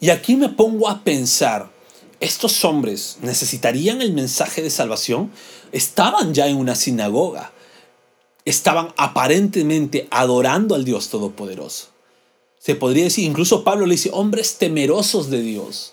Y 0.00 0.10
aquí 0.10 0.34
me 0.34 0.48
pongo 0.48 0.88
a 0.88 1.04
pensar, 1.04 1.70
¿estos 2.20 2.64
hombres 2.64 3.18
necesitarían 3.22 4.02
el 4.02 4.12
mensaje 4.12 4.60
de 4.60 4.70
salvación? 4.70 5.30
Estaban 5.70 6.34
ya 6.34 6.48
en 6.48 6.56
una 6.56 6.74
sinagoga. 6.74 7.52
Estaban 8.44 8.88
aparentemente 8.96 10.06
adorando 10.10 10.74
al 10.74 10.84
Dios 10.84 11.08
Todopoderoso. 11.08 11.88
Se 12.58 12.74
podría 12.74 13.04
decir, 13.04 13.24
incluso 13.24 13.62
Pablo 13.62 13.84
le 13.84 13.94
dice, 13.94 14.10
hombres 14.12 14.56
temerosos 14.56 15.28
de 15.30 15.42
Dios. 15.42 15.92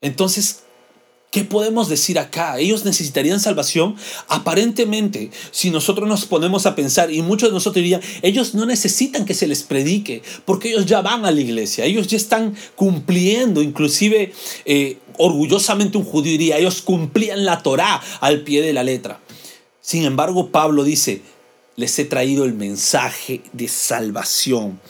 Entonces, 0.00 0.64
¿qué 1.30 1.44
podemos 1.44 1.88
decir 1.88 2.18
acá? 2.18 2.58
Ellos 2.58 2.84
necesitarían 2.84 3.40
salvación. 3.40 3.96
Aparentemente, 4.28 5.30
si 5.50 5.70
nosotros 5.70 6.08
nos 6.08 6.26
ponemos 6.26 6.66
a 6.66 6.74
pensar, 6.74 7.12
y 7.12 7.22
muchos 7.22 7.48
de 7.48 7.54
nosotros 7.54 7.82
dirían, 7.82 8.00
ellos 8.22 8.54
no 8.54 8.66
necesitan 8.66 9.24
que 9.24 9.34
se 9.34 9.46
les 9.46 9.62
predique, 9.62 10.22
porque 10.44 10.70
ellos 10.70 10.86
ya 10.86 11.00
van 11.00 11.24
a 11.24 11.30
la 11.30 11.40
iglesia, 11.40 11.84
ellos 11.84 12.06
ya 12.06 12.16
están 12.16 12.54
cumpliendo, 12.76 13.62
inclusive 13.62 14.32
eh, 14.64 14.98
orgullosamente 15.18 15.98
un 15.98 16.04
judío 16.04 16.32
diría, 16.32 16.58
ellos 16.58 16.82
cumplían 16.82 17.44
la 17.44 17.62
Torá 17.62 18.00
al 18.20 18.42
pie 18.42 18.62
de 18.62 18.72
la 18.72 18.84
letra. 18.84 19.20
Sin 19.84 20.04
embargo, 20.04 20.48
Pablo 20.48 20.82
dice, 20.82 21.20
les 21.76 21.98
he 21.98 22.06
traído 22.06 22.44
el 22.46 22.54
mensaje 22.54 23.42
de 23.52 23.68
salvación. 23.68 24.80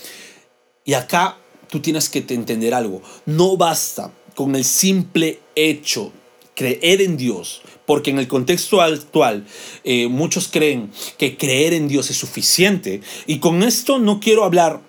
Y 0.84 0.94
acá 0.94 1.36
tú 1.68 1.80
tienes 1.80 2.08
que 2.08 2.24
entender 2.28 2.74
algo. 2.74 3.02
No 3.26 3.56
basta 3.56 4.12
con 4.36 4.54
el 4.54 4.64
simple 4.64 5.40
hecho 5.56 6.12
creer 6.54 7.02
en 7.02 7.16
Dios, 7.16 7.62
porque 7.86 8.10
en 8.10 8.20
el 8.20 8.28
contexto 8.28 8.80
actual 8.80 9.48
eh, 9.82 10.06
muchos 10.06 10.46
creen 10.46 10.92
que 11.18 11.36
creer 11.36 11.72
en 11.72 11.88
Dios 11.88 12.08
es 12.10 12.16
suficiente. 12.16 13.00
Y 13.26 13.40
con 13.40 13.64
esto 13.64 13.98
no 13.98 14.20
quiero 14.20 14.44
hablar 14.44 14.80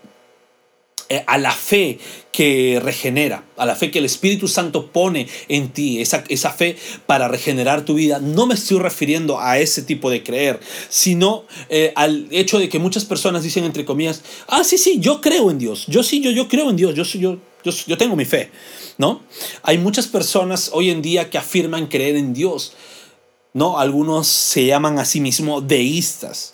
a 1.28 1.38
la 1.38 1.52
fe 1.52 2.00
que 2.36 2.82
regenera, 2.84 3.46
a 3.56 3.66
la 3.66 3.78
fe 3.78 3.92
que 3.92 4.00
el 4.00 4.06
Espíritu 4.06 4.50
Santo 4.50 4.88
pone 4.88 5.28
en 5.48 5.70
ti, 5.70 6.02
esa, 6.02 6.26
esa 6.28 6.52
fe 6.52 6.76
para 7.06 7.30
regenerar 7.30 7.86
tu 7.86 7.94
vida. 7.94 8.20
No 8.20 8.46
me 8.46 8.56
estoy 8.56 8.80
refiriendo 8.80 9.40
a 9.40 9.58
ese 9.58 9.84
tipo 9.84 10.10
de 10.10 10.22
creer, 10.22 10.60
sino 10.90 11.46
eh, 11.70 11.94
al 11.96 12.28
hecho 12.32 12.60
de 12.60 12.68
que 12.68 12.78
muchas 12.78 13.06
personas 13.06 13.44
dicen 13.44 13.64
entre 13.64 13.86
comillas, 13.86 14.22
ah, 14.48 14.66
sí, 14.66 14.78
sí, 14.78 15.00
yo 15.00 15.22
creo 15.22 15.50
en 15.50 15.60
Dios, 15.60 15.86
yo 15.88 16.04
sí, 16.04 16.20
yo, 16.20 16.30
yo 16.32 16.50
creo 16.50 16.70
en 16.70 16.76
Dios, 16.76 16.94
yo, 16.94 17.04
yo, 17.04 17.38
yo, 17.64 17.72
yo 17.88 17.98
tengo 17.98 18.18
mi 18.18 18.26
fe, 18.26 18.52
¿no? 18.98 19.22
Hay 19.64 19.78
muchas 19.78 20.08
personas 20.08 20.72
hoy 20.74 20.90
en 20.90 21.02
día 21.02 21.30
que 21.30 21.38
afirman 21.38 21.88
creer 21.88 22.18
en 22.18 22.34
Dios, 22.34 22.74
¿no? 23.54 23.80
Algunos 23.80 24.28
se 24.28 24.66
llaman 24.66 25.00
a 25.00 25.06
sí 25.06 25.22
mismos 25.22 25.66
deístas. 25.66 26.52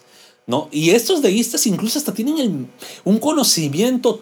¿No? 0.48 0.68
Y 0.72 0.90
estos 0.90 1.22
deístas 1.22 1.66
incluso 1.68 2.00
hasta 2.00 2.14
tienen 2.14 2.68
un 3.06 3.20
conocimiento 3.20 4.22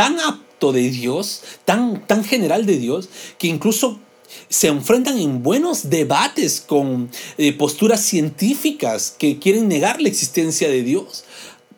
tan 0.00 0.18
apto 0.18 0.72
de 0.72 0.88
Dios, 0.88 1.42
tan, 1.66 2.06
tan 2.06 2.24
general 2.24 2.64
de 2.64 2.78
Dios, 2.78 3.10
que 3.36 3.48
incluso 3.48 4.00
se 4.48 4.68
enfrentan 4.68 5.18
en 5.18 5.42
buenos 5.42 5.90
debates 5.90 6.62
con 6.66 7.10
eh, 7.36 7.52
posturas 7.52 8.00
científicas 8.00 9.14
que 9.18 9.38
quieren 9.38 9.68
negar 9.68 10.00
la 10.00 10.08
existencia 10.08 10.70
de 10.70 10.82
Dios. 10.82 11.24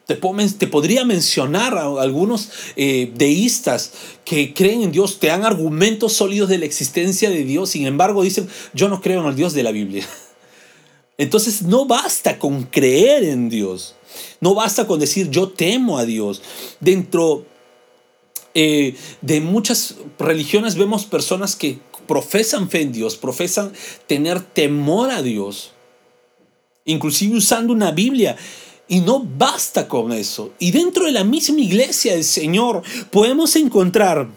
Te, 0.07 0.15
te 0.15 0.67
podría 0.69 1.05
mencionar 1.05 1.77
a 1.77 2.01
algunos 2.01 2.51
eh, 2.77 3.11
deístas 3.13 3.91
que 4.25 4.55
creen 4.55 4.83
en 4.83 4.93
Dios, 4.93 5.19
te 5.19 5.27
dan 5.27 5.45
argumentos 5.45 6.13
sólidos 6.13 6.49
de 6.49 6.59
la 6.59 6.67
existencia 6.67 7.29
de 7.29 7.43
Dios, 7.43 7.71
sin 7.71 7.89
embargo 7.89 8.23
dicen, 8.23 8.49
yo 8.73 8.89
no 8.89 9.01
creo 9.01 9.23
en 9.23 9.31
el 9.31 9.35
Dios 9.35 9.53
de 9.53 9.65
la 9.65 9.73
Biblia. 9.73 10.07
Entonces 11.19 11.63
no 11.63 11.87
basta 11.87 12.39
con 12.39 12.63
creer 12.63 13.25
en 13.25 13.49
Dios, 13.49 13.97
no 14.41 14.55
basta 14.55 14.87
con 14.87 15.01
decir 15.01 15.29
yo 15.29 15.49
temo 15.49 15.99
a 15.99 16.05
Dios. 16.05 16.41
Dentro 16.79 17.47
eh, 18.55 18.97
de 19.21 19.41
muchas 19.41 19.97
religiones 20.19 20.77
vemos 20.77 21.07
personas 21.07 21.57
que 21.57 21.79
profesan 22.07 22.69
fe 22.69 22.83
en 22.83 22.93
Dios, 22.93 23.17
profesan 23.17 23.73
tener 24.07 24.41
temor 24.41 25.11
a 25.11 25.23
Dios, 25.23 25.73
inclusive 26.85 27.37
usando 27.37 27.73
una 27.73 27.91
Biblia. 27.93 28.37
Y 28.89 29.01
no 29.01 29.21
basta 29.21 29.89
con 29.89 30.13
eso. 30.13 30.53
Y 30.59 30.71
dentro 30.71 31.07
de 31.07 31.13
la 31.13 31.25
misma 31.25 31.61
iglesia 31.61 32.13
del 32.13 32.25
Señor 32.25 32.83
podemos 33.11 33.57
encontrar 33.57 34.29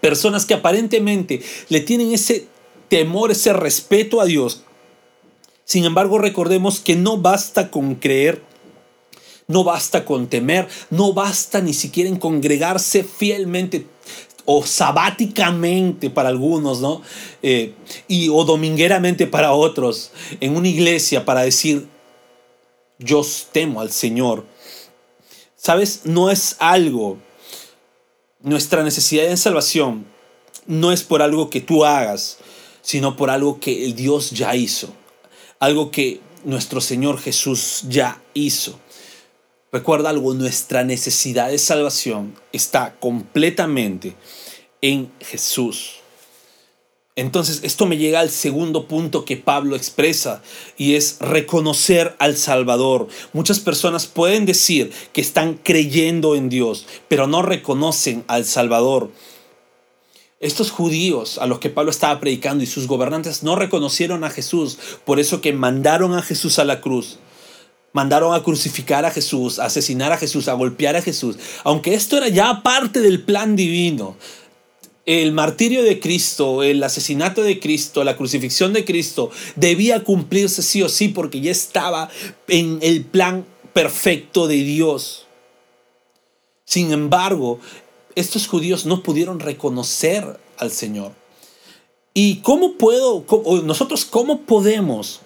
personas 0.00 0.44
que 0.44 0.54
aparentemente 0.54 1.42
le 1.70 1.80
tienen 1.80 2.12
ese 2.12 2.46
temor, 2.88 3.32
ese 3.32 3.52
respeto 3.52 4.20
a 4.20 4.26
Dios. 4.26 4.62
Sin 5.64 5.84
embargo, 5.84 6.18
recordemos 6.18 6.78
que 6.78 6.94
no 6.94 7.16
basta 7.16 7.70
con 7.70 7.96
creer 7.96 8.42
no 9.46 9.64
basta 9.64 10.04
con 10.04 10.28
temer, 10.28 10.68
no 10.90 11.12
basta 11.12 11.60
ni 11.60 11.74
siquiera 11.74 12.08
en 12.08 12.16
congregarse 12.16 13.04
fielmente 13.04 13.86
o 14.46 14.64
sabáticamente 14.64 16.10
para 16.10 16.28
algunos, 16.28 16.80
¿no? 16.80 17.02
Eh, 17.42 17.74
y, 18.08 18.28
o 18.28 18.44
domingueramente 18.44 19.26
para 19.26 19.52
otros, 19.52 20.12
en 20.40 20.56
una 20.56 20.68
iglesia 20.68 21.24
para 21.24 21.42
decir, 21.42 21.86
yo 22.98 23.24
temo 23.52 23.80
al 23.80 23.90
Señor. 23.90 24.44
¿Sabes? 25.56 26.02
No 26.04 26.30
es 26.30 26.56
algo, 26.58 27.18
nuestra 28.42 28.82
necesidad 28.82 29.24
de 29.24 29.36
salvación 29.36 30.04
no 30.66 30.92
es 30.92 31.02
por 31.02 31.22
algo 31.22 31.48
que 31.48 31.60
tú 31.60 31.84
hagas, 31.84 32.38
sino 32.82 33.16
por 33.16 33.30
algo 33.30 33.60
que 33.60 33.84
el 33.84 33.94
Dios 33.94 34.30
ya 34.30 34.54
hizo, 34.54 34.92
algo 35.58 35.90
que 35.90 36.20
nuestro 36.44 36.82
Señor 36.82 37.18
Jesús 37.18 37.84
ya 37.88 38.22
hizo. 38.34 38.78
Recuerda 39.74 40.10
algo, 40.10 40.34
nuestra 40.34 40.84
necesidad 40.84 41.48
de 41.48 41.58
salvación 41.58 42.36
está 42.52 42.94
completamente 43.00 44.14
en 44.80 45.10
Jesús. 45.18 45.96
Entonces, 47.16 47.58
esto 47.64 47.84
me 47.84 47.96
llega 47.96 48.20
al 48.20 48.30
segundo 48.30 48.86
punto 48.86 49.24
que 49.24 49.36
Pablo 49.36 49.74
expresa 49.74 50.42
y 50.76 50.94
es 50.94 51.18
reconocer 51.18 52.14
al 52.20 52.36
Salvador. 52.36 53.08
Muchas 53.32 53.58
personas 53.58 54.06
pueden 54.06 54.46
decir 54.46 54.92
que 55.12 55.20
están 55.20 55.54
creyendo 55.54 56.36
en 56.36 56.48
Dios, 56.50 56.86
pero 57.08 57.26
no 57.26 57.42
reconocen 57.42 58.22
al 58.28 58.44
Salvador. 58.44 59.10
Estos 60.38 60.70
judíos 60.70 61.38
a 61.38 61.48
los 61.48 61.58
que 61.58 61.70
Pablo 61.70 61.90
estaba 61.90 62.20
predicando 62.20 62.62
y 62.62 62.68
sus 62.68 62.86
gobernantes 62.86 63.42
no 63.42 63.56
reconocieron 63.56 64.22
a 64.22 64.30
Jesús, 64.30 64.78
por 65.04 65.18
eso 65.18 65.40
que 65.40 65.52
mandaron 65.52 66.14
a 66.14 66.22
Jesús 66.22 66.60
a 66.60 66.64
la 66.64 66.80
cruz 66.80 67.18
mandaron 67.94 68.34
a 68.34 68.42
crucificar 68.42 69.06
a 69.06 69.10
Jesús, 69.10 69.58
a 69.58 69.66
asesinar 69.66 70.12
a 70.12 70.18
Jesús, 70.18 70.48
a 70.48 70.52
golpear 70.52 70.96
a 70.96 71.00
Jesús. 71.00 71.38
Aunque 71.62 71.94
esto 71.94 72.18
era 72.18 72.28
ya 72.28 72.62
parte 72.62 73.00
del 73.00 73.22
plan 73.22 73.56
divino. 73.56 74.16
El 75.06 75.32
martirio 75.32 75.82
de 75.84 76.00
Cristo, 76.00 76.62
el 76.62 76.82
asesinato 76.82 77.42
de 77.42 77.60
Cristo, 77.60 78.02
la 78.02 78.16
crucifixión 78.16 78.72
de 78.72 78.84
Cristo 78.84 79.30
debía 79.54 80.02
cumplirse 80.02 80.62
sí 80.62 80.82
o 80.82 80.88
sí 80.88 81.08
porque 81.08 81.40
ya 81.40 81.52
estaba 81.52 82.10
en 82.48 82.80
el 82.82 83.04
plan 83.04 83.46
perfecto 83.72 84.48
de 84.48 84.56
Dios. 84.56 85.26
Sin 86.64 86.92
embargo, 86.92 87.60
estos 88.16 88.48
judíos 88.48 88.86
no 88.86 89.04
pudieron 89.04 89.38
reconocer 89.38 90.40
al 90.58 90.72
Señor. 90.72 91.12
¿Y 92.12 92.36
cómo 92.38 92.72
puedo, 92.72 93.24
nosotros 93.62 94.04
cómo 94.04 94.40
podemos 94.40 95.20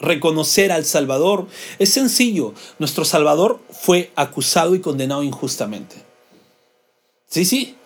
reconocer 0.00 0.72
al 0.72 0.84
Salvador. 0.84 1.46
Es 1.78 1.92
sencillo, 1.92 2.54
nuestro 2.78 3.04
Salvador 3.04 3.60
fue 3.70 4.10
acusado 4.16 4.74
y 4.74 4.80
condenado 4.80 5.22
injustamente. 5.22 5.96
Sí, 7.26 7.44
sí, 7.44 7.76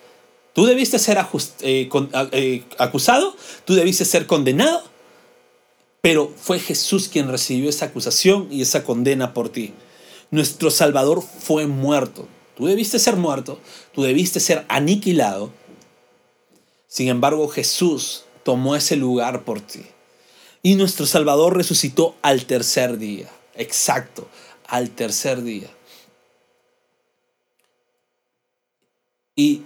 tú 0.53 0.65
debiste 0.65 0.99
ser 0.99 1.17
eh, 1.61 1.89
eh, 2.31 2.63
acusado, 2.77 3.35
tú 3.65 3.73
debiste 3.73 4.05
ser 4.05 4.25
condenado, 4.25 4.83
pero 6.01 6.31
fue 6.37 6.59
Jesús 6.59 7.09
quien 7.09 7.29
recibió 7.29 7.69
esa 7.69 7.85
acusación 7.85 8.47
y 8.51 8.61
esa 8.61 8.83
condena 8.83 9.33
por 9.33 9.49
ti. 9.49 9.73
Nuestro 10.31 10.71
Salvador 10.71 11.21
fue 11.21 11.67
muerto. 11.67 12.27
Tú 12.55 12.67
debiste 12.67 12.99
ser 12.99 13.15
muerto, 13.15 13.59
tú 13.93 14.03
debiste 14.03 14.39
ser 14.39 14.65
aniquilado. 14.67 15.51
Sin 16.87 17.07
embargo, 17.07 17.47
Jesús 17.47 18.25
tomó 18.43 18.75
ese 18.75 18.95
lugar 18.95 19.43
por 19.43 19.61
ti. 19.61 19.81
Y 20.65 20.75
nuestro 20.75 21.05
Salvador 21.05 21.57
resucitó 21.57 22.15
al 22.21 22.45
tercer 22.45 22.97
día. 22.97 23.29
Exacto, 23.53 24.27
al 24.65 24.89
tercer 24.91 25.43
día. 25.43 25.69
Y 29.35 29.63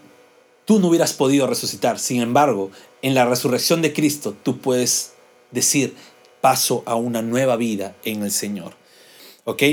tú 0.66 0.80
no 0.80 0.88
hubieras 0.88 1.13
podido 1.13 1.46
resucitar. 1.46 2.00
Sin 2.00 2.22
embargo, 2.22 2.72
en 3.04 3.13
la 3.13 3.25
resurrección 3.25 3.84
de 3.84 3.94
Cristo 3.94 4.36
tú 4.42 4.58
puedes 4.58 5.13
decir, 5.51 5.96
paso 6.42 6.82
a 6.88 6.96
una 6.96 7.22
nueva 7.22 7.58
vida 7.58 7.96
en 8.04 8.24
el 8.24 8.32
Señor. 8.32 8.74
¿Ok? 9.50 9.63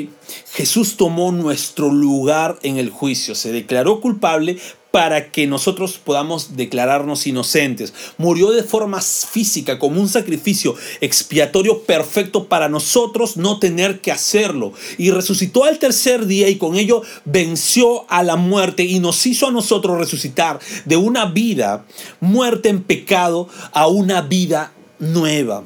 Jesús 0.52 0.96
tomó 0.96 1.32
nuestro 1.32 1.90
lugar 1.90 2.60
en 2.62 2.76
el 2.76 2.90
juicio, 2.90 3.34
se 3.34 3.50
declaró 3.50 4.00
culpable 4.00 4.56
para 4.92 5.32
que 5.32 5.48
nosotros 5.48 5.98
podamos 5.98 6.56
declararnos 6.56 7.26
inocentes. 7.26 7.92
Murió 8.16 8.52
de 8.52 8.62
forma 8.62 9.00
física 9.00 9.80
como 9.80 10.00
un 10.00 10.08
sacrificio 10.08 10.76
expiatorio 11.00 11.82
perfecto 11.82 12.46
para 12.46 12.68
nosotros 12.68 13.36
no 13.36 13.58
tener 13.58 14.00
que 14.00 14.12
hacerlo. 14.12 14.74
Y 14.96 15.10
resucitó 15.10 15.64
al 15.64 15.80
tercer 15.80 16.26
día 16.26 16.48
y 16.48 16.54
con 16.54 16.76
ello 16.76 17.02
venció 17.24 18.08
a 18.08 18.22
la 18.22 18.36
muerte 18.36 18.84
y 18.84 19.00
nos 19.00 19.26
hizo 19.26 19.48
a 19.48 19.50
nosotros 19.50 19.98
resucitar 19.98 20.60
de 20.84 20.96
una 20.96 21.24
vida 21.24 21.84
muerte 22.20 22.68
en 22.68 22.84
pecado 22.84 23.48
a 23.72 23.88
una 23.88 24.20
vida 24.22 24.72
nueva 25.00 25.64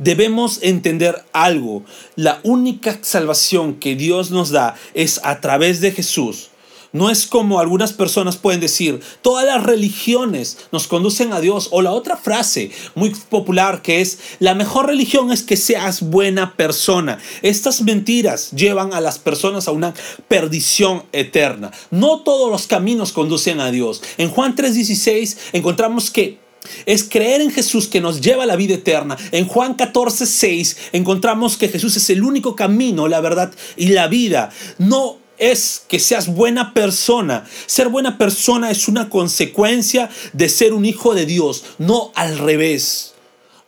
debemos 0.00 0.58
entender 0.62 1.24
algo. 1.32 1.84
La 2.16 2.40
única 2.42 2.98
salvación 3.02 3.74
que 3.74 3.94
Dios 3.94 4.32
nos 4.32 4.50
da 4.50 4.74
es 4.94 5.20
a 5.22 5.40
través 5.40 5.80
de 5.80 5.92
Jesús. 5.92 6.50
No 6.92 7.08
es 7.08 7.28
como 7.28 7.60
algunas 7.60 7.92
personas 7.92 8.36
pueden 8.36 8.58
decir, 8.58 9.00
todas 9.22 9.46
las 9.46 9.62
religiones 9.62 10.58
nos 10.72 10.88
conducen 10.88 11.32
a 11.32 11.40
Dios. 11.40 11.68
O 11.70 11.82
la 11.82 11.92
otra 11.92 12.16
frase 12.16 12.72
muy 12.96 13.10
popular 13.10 13.80
que 13.80 14.00
es, 14.00 14.18
la 14.40 14.54
mejor 14.54 14.86
religión 14.86 15.30
es 15.30 15.44
que 15.44 15.56
seas 15.56 16.02
buena 16.02 16.56
persona. 16.56 17.18
Estas 17.42 17.82
mentiras 17.82 18.50
llevan 18.50 18.92
a 18.92 19.00
las 19.00 19.20
personas 19.20 19.68
a 19.68 19.72
una 19.72 19.94
perdición 20.26 21.04
eterna. 21.12 21.70
No 21.92 22.22
todos 22.22 22.50
los 22.50 22.66
caminos 22.66 23.12
conducen 23.12 23.60
a 23.60 23.70
Dios. 23.70 24.02
En 24.18 24.28
Juan 24.28 24.56
3:16 24.56 25.36
encontramos 25.52 26.10
que 26.10 26.38
es 26.86 27.04
creer 27.04 27.40
en 27.40 27.50
Jesús 27.50 27.88
que 27.88 28.00
nos 28.00 28.20
lleva 28.20 28.44
a 28.44 28.46
la 28.46 28.56
vida 28.56 28.74
eterna. 28.74 29.16
En 29.32 29.46
Juan 29.46 29.74
14, 29.74 30.26
6 30.26 30.76
encontramos 30.92 31.56
que 31.56 31.68
Jesús 31.68 31.96
es 31.96 32.10
el 32.10 32.22
único 32.22 32.56
camino, 32.56 33.08
la 33.08 33.20
verdad 33.20 33.52
y 33.76 33.88
la 33.88 34.08
vida. 34.08 34.50
No 34.78 35.18
es 35.38 35.82
que 35.88 35.98
seas 35.98 36.28
buena 36.28 36.74
persona. 36.74 37.46
Ser 37.66 37.88
buena 37.88 38.18
persona 38.18 38.70
es 38.70 38.88
una 38.88 39.08
consecuencia 39.08 40.10
de 40.32 40.48
ser 40.48 40.72
un 40.72 40.84
hijo 40.84 41.14
de 41.14 41.26
Dios, 41.26 41.64
no 41.78 42.12
al 42.14 42.38
revés. 42.38 43.14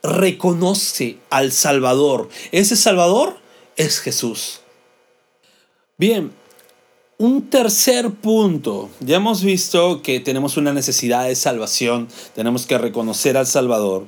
Reconoce 0.02 1.18
al 1.30 1.52
Salvador. 1.52 2.28
Ese 2.50 2.76
Salvador 2.76 3.38
es 3.76 4.00
Jesús. 4.00 4.61
Bien, 5.96 6.32
un 7.19 7.49
tercer 7.49 8.11
punto. 8.11 8.88
Ya 9.00 9.16
hemos 9.16 9.42
visto 9.42 10.02
que 10.02 10.21
tenemos 10.21 10.57
una 10.57 10.73
necesidad 10.73 11.26
de 11.26 11.37
salvación, 11.37 12.09
tenemos 12.35 12.66
que 12.66 12.78
reconocer 12.78 13.37
al 13.37 13.47
Salvador. 13.47 14.07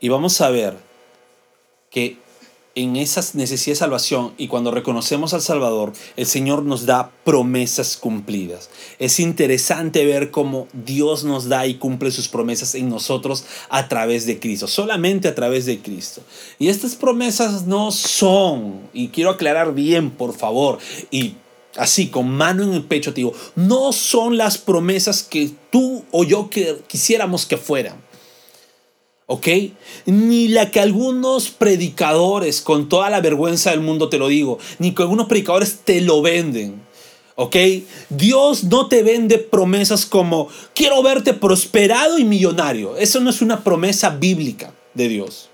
Y 0.00 0.08
vamos 0.08 0.40
a 0.40 0.50
ver 0.50 0.76
que 1.90 2.18
en 2.74 2.96
esas 2.96 3.34
necesidades 3.34 3.78
de 3.78 3.84
salvación 3.84 4.32
y 4.38 4.48
cuando 4.48 4.70
reconocemos 4.70 5.34
al 5.34 5.42
Salvador, 5.42 5.92
el 6.16 6.26
Señor 6.26 6.62
nos 6.62 6.86
da 6.86 7.10
promesas 7.24 7.96
cumplidas. 7.96 8.70
Es 8.98 9.18
interesante 9.18 10.04
ver 10.06 10.30
cómo 10.30 10.68
Dios 10.72 11.24
nos 11.24 11.48
da 11.48 11.66
y 11.66 11.74
cumple 11.74 12.10
sus 12.10 12.28
promesas 12.28 12.74
en 12.74 12.88
nosotros 12.88 13.44
a 13.68 13.88
través 13.88 14.24
de 14.24 14.38
Cristo, 14.38 14.68
solamente 14.68 15.28
a 15.28 15.34
través 15.34 15.66
de 15.66 15.80
Cristo. 15.80 16.22
Y 16.58 16.68
estas 16.68 16.94
promesas 16.94 17.66
no 17.66 17.90
son, 17.90 18.80
y 18.92 19.08
quiero 19.08 19.30
aclarar 19.30 19.74
bien, 19.74 20.10
por 20.10 20.34
favor, 20.34 20.78
y 21.10 21.34
así 21.76 22.08
con 22.08 22.30
mano 22.30 22.62
en 22.62 22.74
el 22.74 22.84
pecho 22.84 23.12
te 23.12 23.20
digo, 23.20 23.34
no 23.56 23.92
son 23.92 24.36
las 24.36 24.58
promesas 24.58 25.22
que 25.22 25.50
tú 25.70 26.04
o 26.10 26.24
yo 26.24 26.50
quisiéramos 26.88 27.46
que 27.46 27.56
fueran. 27.56 28.10
¿ok? 29.30 29.46
Ni 30.06 30.48
la 30.48 30.72
que 30.72 30.80
algunos 30.80 31.50
predicadores, 31.50 32.60
con 32.60 32.88
toda 32.88 33.10
la 33.10 33.20
vergüenza 33.20 33.70
del 33.70 33.80
mundo 33.80 34.08
te 34.08 34.18
lo 34.18 34.26
digo, 34.26 34.58
ni 34.80 34.92
que 34.92 35.02
algunos 35.02 35.28
predicadores 35.28 35.78
te 35.84 36.00
lo 36.00 36.20
venden. 36.20 36.82
¿Ok? 37.36 37.54
Dios 38.08 38.64
no 38.64 38.88
te 38.88 39.04
vende 39.04 39.38
promesas 39.38 40.04
como 40.04 40.48
quiero 40.74 41.00
verte 41.04 41.32
prosperado 41.32 42.18
y 42.18 42.24
millonario. 42.24 42.96
Eso 42.96 43.20
no 43.20 43.30
es 43.30 43.40
una 43.40 43.62
promesa 43.62 44.10
bíblica 44.10 44.74
de 44.94 45.08
Dios. 45.08 45.48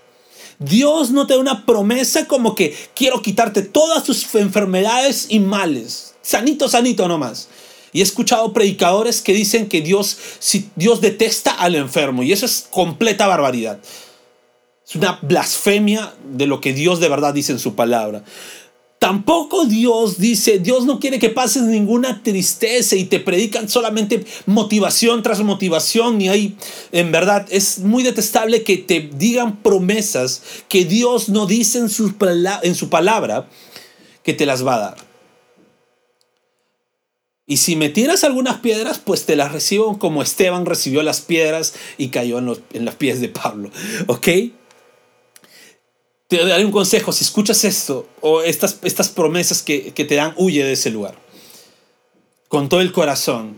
Dios 0.59 1.11
no 1.11 1.27
te 1.27 1.35
da 1.35 1.39
una 1.39 1.65
promesa 1.65 2.27
como 2.27 2.55
que 2.55 2.75
quiero 2.95 3.21
quitarte 3.21 3.61
todas 3.61 4.03
tus 4.03 4.33
enfermedades 4.35 5.27
y 5.29 5.39
males. 5.39 6.15
Sanito, 6.21 6.67
sanito 6.67 7.07
nomás. 7.07 7.47
Y 7.93 7.99
he 8.01 8.03
escuchado 8.03 8.53
predicadores 8.53 9.21
que 9.21 9.33
dicen 9.33 9.69
que 9.69 9.81
Dios, 9.81 10.17
si 10.39 10.69
Dios 10.75 10.99
detesta 10.99 11.51
al 11.51 11.75
enfermo. 11.75 12.23
Y 12.23 12.33
eso 12.33 12.45
es 12.45 12.67
completa 12.69 13.27
barbaridad. 13.27 13.79
Es 14.87 14.95
una 14.95 15.19
blasfemia 15.21 16.13
de 16.33 16.47
lo 16.47 16.61
que 16.61 16.73
Dios 16.73 16.99
de 16.99 17.09
verdad 17.09 17.33
dice 17.33 17.51
en 17.51 17.59
su 17.59 17.75
palabra. 17.75 18.23
Tampoco 18.99 19.65
Dios 19.65 20.17
dice, 20.17 20.57
Dios 20.57 20.85
no 20.85 20.99
quiere 20.99 21.19
que 21.19 21.29
pases 21.29 21.63
ninguna 21.63 22.23
tristeza 22.23 22.95
y 22.95 23.03
te 23.03 23.19
predican 23.19 23.69
solamente 23.69 24.25
motivación 24.47 25.21
tras 25.21 25.43
motivación. 25.43 26.17
Ni 26.17 26.29
hay, 26.29 26.57
en 26.91 27.11
verdad, 27.11 27.45
es 27.51 27.79
muy 27.79 28.01
detestable 28.01 28.63
que 28.63 28.77
te 28.77 29.01
digan 29.01 29.57
promesas 29.57 30.41
que 30.67 30.83
Dios 30.83 31.29
no 31.29 31.45
dice 31.45 31.77
en 31.77 31.89
su, 31.89 32.17
palabra 32.17 33.47
que 34.23 34.33
te 34.33 34.47
las 34.47 34.65
va 34.65 34.75
a 34.75 34.79
dar. 34.79 34.97
Y 37.45 37.57
si 37.57 37.75
me 37.75 37.89
tiras 37.89 38.23
algunas 38.23 38.57
piedras, 38.57 38.99
pues 38.99 39.25
te 39.25 39.35
las 39.35 39.51
recibo 39.51 39.99
como 39.99 40.23
Esteban 40.23 40.65
recibió 40.65 41.03
las 41.03 41.21
piedras 41.21 41.75
y 41.99 42.09
cayó 42.09 42.39
en, 42.39 42.47
los, 42.47 42.61
en 42.73 42.85
pies 42.97 43.21
de 43.21 43.29
Pablo. 43.29 43.69
¿Ok? 44.07 44.27
Te 46.27 46.45
daré 46.45 46.65
un 46.65 46.71
consejo, 46.71 47.13
si 47.13 47.23
escuchas 47.23 47.63
esto 47.63 48.07
o 48.19 48.41
estas, 48.41 48.79
estas 48.83 49.09
promesas 49.09 49.63
que, 49.63 49.93
que 49.93 50.03
te 50.03 50.15
dan, 50.15 50.33
huye 50.35 50.63
de 50.63 50.73
ese 50.73 50.89
lugar. 50.89 51.15
Con 52.49 52.67
todo 52.67 52.81
el 52.81 52.91
corazón. 52.91 53.57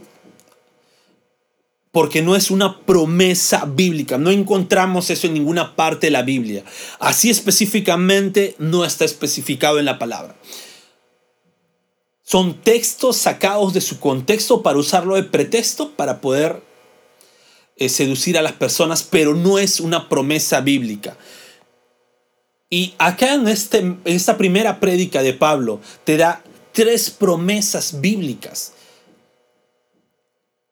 Porque 1.92 2.22
no 2.22 2.36
es 2.36 2.52
una 2.52 2.82
promesa 2.82 3.66
bíblica. 3.66 4.20
No 4.20 4.30
encontramos 4.30 5.10
eso 5.10 5.26
en 5.26 5.34
ninguna 5.34 5.76
parte 5.76 6.08
de 6.08 6.12
la 6.12 6.22
Biblia. 6.22 6.64
Así 7.00 7.32
específicamente 7.32 8.56
no 8.60 8.86
está 8.86 9.04
especificado 9.04 9.80
en 9.80 9.86
la 9.86 9.98
palabra. 9.98 10.36
Son 12.24 12.62
textos 12.62 13.18
sacados 13.18 13.74
de 13.74 13.82
su 13.82 14.00
contexto 14.00 14.62
para 14.62 14.78
usarlo 14.78 15.16
de 15.16 15.24
pretexto 15.24 15.94
para 15.96 16.22
poder 16.22 16.62
eh, 17.76 17.90
seducir 17.90 18.38
a 18.38 18.44
las 18.44 18.52
personas, 18.52 19.02
pero 19.02 19.34
no 19.34 19.58
es 19.58 19.80
una 19.80 20.10
promesa 20.10 20.62
bíblica. 20.62 21.18
Y 22.70 22.94
acá 23.00 23.34
en, 23.34 23.48
este, 23.48 23.80
en 23.80 24.02
esta 24.06 24.38
primera 24.38 24.80
prédica 24.80 25.24
de 25.24 25.34
Pablo 25.34 25.82
te 26.04 26.18
da 26.18 26.44
tres 26.72 27.10
promesas 27.10 28.00
bíblicas 28.00 28.74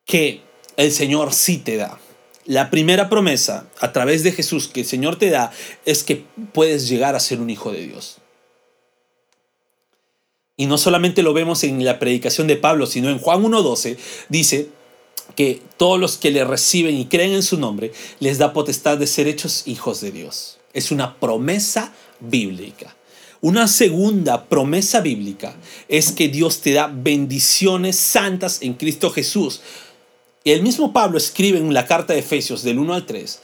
que 0.06 0.42
el 0.78 0.92
Señor 0.92 1.34
sí 1.34 1.58
te 1.58 1.76
da. 1.78 2.00
La 2.46 2.70
primera 2.70 3.10
promesa 3.10 3.68
a 3.80 3.92
través 3.92 4.24
de 4.24 4.32
Jesús 4.32 4.68
que 4.68 4.82
el 4.82 4.86
Señor 4.86 5.18
te 5.18 5.30
da 5.30 5.52
es 5.86 6.04
que 6.04 6.24
puedes 6.54 6.88
llegar 6.88 7.16
a 7.16 7.20
ser 7.20 7.42
un 7.42 7.50
hijo 7.50 7.72
de 7.72 7.82
Dios. 7.82 8.18
Y 10.56 10.66
no 10.66 10.78
solamente 10.78 11.24
lo 11.24 11.34
vemos 11.34 11.64
en 11.64 11.84
la 11.84 12.00
predicación 12.00 12.48
de 12.48 12.56
Pablo, 12.56 12.88
sino 12.88 13.10
en 13.10 13.20
Juan 13.20 13.44
1.12 13.44 13.98
dice 14.30 14.70
que 15.36 15.62
todos 15.78 16.00
los 16.00 16.18
que 16.18 16.32
le 16.32 16.46
reciben 16.46 16.96
y 16.96 17.06
creen 17.06 17.34
en 17.34 17.44
su 17.44 17.60
nombre 17.60 17.92
les 18.20 18.38
da 18.38 18.54
potestad 18.54 18.98
de 18.98 19.08
ser 19.08 19.28
hechos 19.28 19.68
hijos 19.68 20.00
de 20.02 20.12
Dios. 20.12 20.57
Es 20.78 20.92
una 20.92 21.20
promesa 21.20 21.92
bíblica. 22.20 22.96
Una 23.42 23.68
segunda 23.68 24.46
promesa 24.46 25.02
bíblica 25.02 25.56
es 25.88 26.12
que 26.12 26.28
Dios 26.28 26.62
te 26.62 26.74
da 26.74 26.86
bendiciones 26.88 27.96
santas 27.96 28.60
en 28.62 28.76
Cristo 28.76 29.10
Jesús. 29.10 29.62
Y 30.44 30.52
el 30.52 30.62
mismo 30.62 30.94
Pablo 30.94 31.18
escribe 31.18 31.58
en 31.58 31.74
la 31.74 31.88
carta 31.88 32.14
de 32.14 32.20
Efesios 32.20 32.62
del 32.62 32.78
1 32.78 32.94
al 32.94 33.06
3 33.08 33.42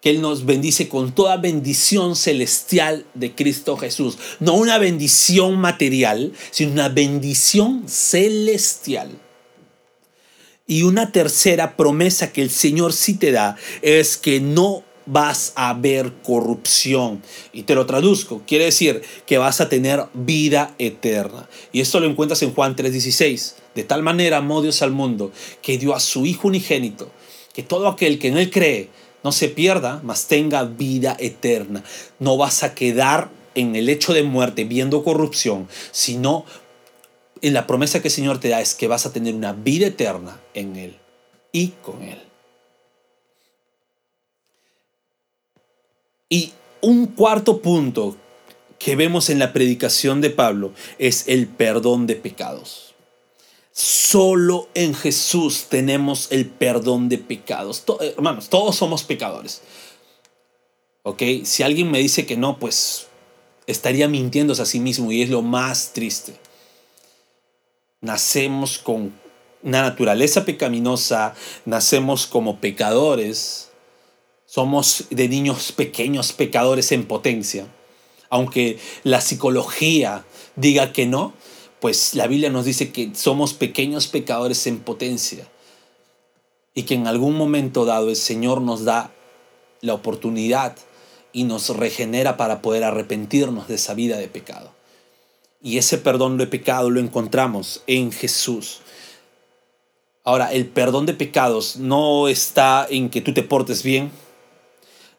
que 0.00 0.10
Él 0.10 0.20
nos 0.20 0.44
bendice 0.44 0.88
con 0.88 1.14
toda 1.14 1.36
bendición 1.36 2.16
celestial 2.16 3.06
de 3.14 3.36
Cristo 3.36 3.76
Jesús. 3.76 4.18
No 4.40 4.54
una 4.54 4.78
bendición 4.78 5.56
material, 5.56 6.32
sino 6.50 6.72
una 6.72 6.88
bendición 6.90 7.84
celestial. 7.88 9.12
Y 10.66 10.82
una 10.82 11.12
tercera 11.12 11.76
promesa 11.76 12.32
que 12.32 12.42
el 12.42 12.50
Señor 12.50 12.92
sí 12.92 13.14
te 13.14 13.32
da 13.32 13.56
es 13.82 14.16
que 14.16 14.40
no 14.40 14.82
vas 15.06 15.52
a 15.56 15.74
ver 15.74 16.12
corrupción. 16.22 17.22
Y 17.52 17.62
te 17.64 17.74
lo 17.74 17.86
traduzco. 17.86 18.42
Quiere 18.46 18.66
decir 18.66 19.02
que 19.26 19.38
vas 19.38 19.60
a 19.60 19.68
tener 19.68 20.04
vida 20.14 20.74
eterna. 20.78 21.48
Y 21.72 21.80
esto 21.80 22.00
lo 22.00 22.06
encuentras 22.06 22.42
en 22.42 22.54
Juan 22.54 22.76
3:16. 22.76 23.56
De 23.74 23.84
tal 23.84 24.02
manera 24.02 24.38
amó 24.38 24.62
Dios 24.62 24.82
al 24.82 24.92
mundo 24.92 25.32
que 25.62 25.78
dio 25.78 25.94
a 25.94 26.00
su 26.00 26.26
Hijo 26.26 26.48
unigénito, 26.48 27.10
que 27.52 27.62
todo 27.62 27.88
aquel 27.88 28.18
que 28.18 28.28
en 28.28 28.38
Él 28.38 28.50
cree 28.50 28.88
no 29.22 29.32
se 29.32 29.48
pierda, 29.48 30.00
mas 30.04 30.26
tenga 30.26 30.64
vida 30.64 31.16
eterna. 31.18 31.82
No 32.18 32.36
vas 32.36 32.62
a 32.62 32.74
quedar 32.74 33.30
en 33.54 33.74
el 33.74 33.88
hecho 33.88 34.12
de 34.12 34.22
muerte 34.22 34.64
viendo 34.64 35.02
corrupción, 35.02 35.68
sino 35.90 36.44
en 37.40 37.54
la 37.54 37.66
promesa 37.66 38.00
que 38.00 38.08
el 38.08 38.14
Señor 38.14 38.38
te 38.38 38.48
da 38.48 38.60
es 38.60 38.74
que 38.74 38.88
vas 38.88 39.06
a 39.06 39.12
tener 39.12 39.34
una 39.34 39.52
vida 39.52 39.86
eterna 39.86 40.40
en 40.54 40.76
Él 40.76 40.96
y 41.52 41.68
con 41.82 42.02
Él. 42.02 42.18
Y 46.28 46.52
un 46.80 47.06
cuarto 47.06 47.60
punto 47.60 48.16
que 48.78 48.96
vemos 48.96 49.30
en 49.30 49.38
la 49.38 49.52
predicación 49.52 50.20
de 50.20 50.30
Pablo 50.30 50.72
es 50.98 51.28
el 51.28 51.46
perdón 51.46 52.06
de 52.06 52.16
pecados. 52.16 52.94
Solo 53.72 54.68
en 54.74 54.94
Jesús 54.94 55.66
tenemos 55.68 56.30
el 56.30 56.46
perdón 56.46 57.08
de 57.08 57.18
pecados. 57.18 57.84
Eh, 58.00 58.14
hermanos, 58.16 58.48
todos 58.48 58.76
somos 58.76 59.02
pecadores. 59.02 59.62
¿Ok? 61.02 61.22
Si 61.44 61.62
alguien 61.62 61.90
me 61.90 61.98
dice 61.98 62.24
que 62.24 62.36
no, 62.36 62.58
pues 62.58 63.08
estaría 63.66 64.08
mintiéndose 64.08 64.62
a 64.62 64.66
sí 64.66 64.80
mismo 64.80 65.10
y 65.10 65.22
es 65.22 65.30
lo 65.30 65.42
más 65.42 65.92
triste. 65.92 66.34
Nacemos 68.00 68.78
con 68.78 69.12
una 69.62 69.82
naturaleza 69.82 70.44
pecaminosa, 70.44 71.34
nacemos 71.64 72.26
como 72.26 72.60
pecadores, 72.60 73.70
somos 74.54 75.06
de 75.10 75.28
niños 75.28 75.72
pequeños 75.72 76.32
pecadores 76.32 76.92
en 76.92 77.06
potencia. 77.06 77.66
Aunque 78.30 78.78
la 79.02 79.20
psicología 79.20 80.24
diga 80.54 80.92
que 80.92 81.06
no, 81.06 81.32
pues 81.80 82.14
la 82.14 82.28
Biblia 82.28 82.50
nos 82.50 82.64
dice 82.64 82.92
que 82.92 83.10
somos 83.16 83.52
pequeños 83.52 84.06
pecadores 84.06 84.68
en 84.68 84.78
potencia 84.78 85.48
y 86.72 86.84
que 86.84 86.94
en 86.94 87.08
algún 87.08 87.36
momento 87.36 87.84
dado 87.84 88.10
el 88.10 88.14
Señor 88.14 88.60
nos 88.60 88.84
da 88.84 89.10
la 89.80 89.92
oportunidad 89.92 90.76
y 91.32 91.42
nos 91.42 91.70
regenera 91.70 92.36
para 92.36 92.62
poder 92.62 92.84
arrepentirnos 92.84 93.66
de 93.66 93.74
esa 93.74 93.94
vida 93.94 94.18
de 94.18 94.28
pecado. 94.28 94.72
Y 95.64 95.78
ese 95.78 95.98
perdón 95.98 96.38
de 96.38 96.46
pecado 96.46 96.90
lo 96.90 97.00
encontramos 97.00 97.82
en 97.88 98.12
Jesús. 98.12 98.82
Ahora, 100.22 100.52
el 100.52 100.68
perdón 100.68 101.06
de 101.06 101.14
pecados 101.14 101.76
no 101.76 102.28
está 102.28 102.86
en 102.88 103.10
que 103.10 103.20
tú 103.20 103.34
te 103.34 103.42
portes 103.42 103.82
bien, 103.82 104.12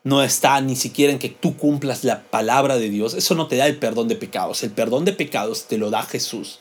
no 0.06 0.22
está 0.22 0.62
ni 0.62 0.76
siquiera 0.76 1.12
en 1.12 1.18
que 1.18 1.30
tú 1.30 1.58
cumplas 1.58 2.04
la 2.04 2.22
palabra 2.22 2.78
de 2.78 2.92
Dios. 2.92 3.16
Eso 3.16 3.34
no 3.34 3.48
te 3.48 3.56
da 3.56 3.66
el 3.66 3.78
perdón 3.78 4.08
de 4.08 4.16
pecados. 4.16 4.62
El 4.62 4.70
perdón 4.70 5.04
de 5.04 5.14
pecados 5.14 5.66
te 5.68 5.80
lo 5.80 5.90
da 5.90 6.04
Jesús. 6.04 6.60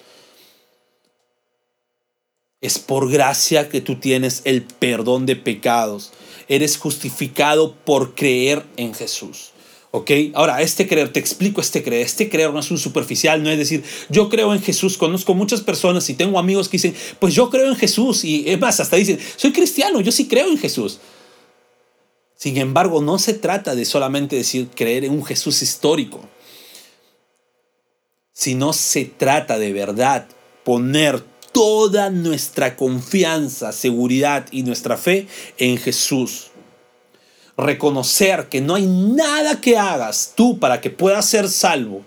Es 2.63 2.79
por 2.79 3.11
gracia 3.11 3.69
que 3.69 3.83
tú 3.83 3.97
tienes 3.97 4.41
el 4.45 4.63
perdón 4.63 5.27
de 5.27 5.37
pecados. 5.37 6.13
Eres 6.49 6.79
justificado 6.79 7.75
por 7.75 8.15
creer 8.15 8.65
en 8.79 8.95
Jesús. 8.95 9.51
¿Ok? 9.91 10.11
Ahora, 10.33 10.63
este 10.63 10.89
creer, 10.89 11.13
te 11.13 11.21
explico 11.21 11.61
este 11.61 11.83
creer. 11.83 12.07
Este 12.07 12.31
creer 12.31 12.51
no 12.51 12.61
es 12.61 12.71
un 12.71 12.79
superficial, 12.79 13.43
no 13.43 13.51
es 13.51 13.59
decir, 13.59 13.85
yo 14.09 14.31
creo 14.31 14.55
en 14.55 14.63
Jesús. 14.63 14.97
Conozco 14.97 15.35
muchas 15.35 15.61
personas 15.61 16.09
y 16.09 16.15
tengo 16.15 16.39
amigos 16.39 16.71
que 16.71 16.79
dicen, 16.79 16.95
pues 17.19 17.35
yo 17.35 17.51
creo 17.51 17.69
en 17.69 17.77
Jesús. 17.77 18.25
Y 18.25 18.49
es 18.49 18.59
más, 18.59 18.81
hasta 18.81 18.97
dicen, 18.97 19.19
soy 19.37 19.53
cristiano, 19.53 20.01
yo 20.01 20.13
sí 20.13 20.29
creo 20.29 20.49
en 20.49 20.57
Jesús. 20.57 20.99
Sin 22.45 22.59
embargo, 22.59 23.01
no 23.01 23.19
se 23.19 23.33
trata 23.33 23.75
de 23.75 23.87
solamente 23.87 24.37
decir 24.37 24.69
creer 24.69 25.07
en 25.07 25.13
un 25.13 25.25
Jesús 25.25 25.63
histórico, 25.63 26.21
sino 28.35 28.75
se 28.75 29.07
trata 29.07 29.59
de 29.59 29.73
verdad 29.73 30.27
poner 30.63 31.25
toda 31.53 32.11
nuestra 32.11 32.77
confianza, 32.77 33.73
seguridad 33.73 34.45
y 34.51 34.63
nuestra 34.63 34.99
fe 34.99 35.27
en 35.57 35.79
Jesús. 35.79 36.49
Reconocer 37.57 38.51
que 38.51 38.61
no 38.61 38.75
hay 38.75 38.89
nada 38.89 39.63
que 39.63 39.79
hagas 39.79 40.35
tú 40.37 40.59
para 40.59 40.83
que 40.83 40.91
puedas 40.91 41.25
ser 41.25 41.49
salvo. 41.49 42.05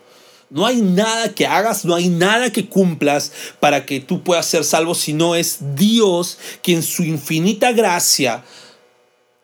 No 0.52 0.68
hay 0.68 0.84
nada 0.84 1.34
que 1.34 1.48
hagas, 1.48 1.84
no 1.84 1.96
hay 1.96 2.10
nada 2.10 2.52
que 2.52 2.70
cumplas 2.70 3.32
para 3.60 3.88
que 3.88 4.02
tú 4.02 4.22
puedas 4.22 4.46
ser 4.46 4.64
salvo, 4.64 4.94
sino 4.94 5.34
es 5.34 5.58
Dios 5.74 6.38
quien 6.62 6.84
su 6.84 7.04
infinita 7.04 7.72
gracia 7.72 8.44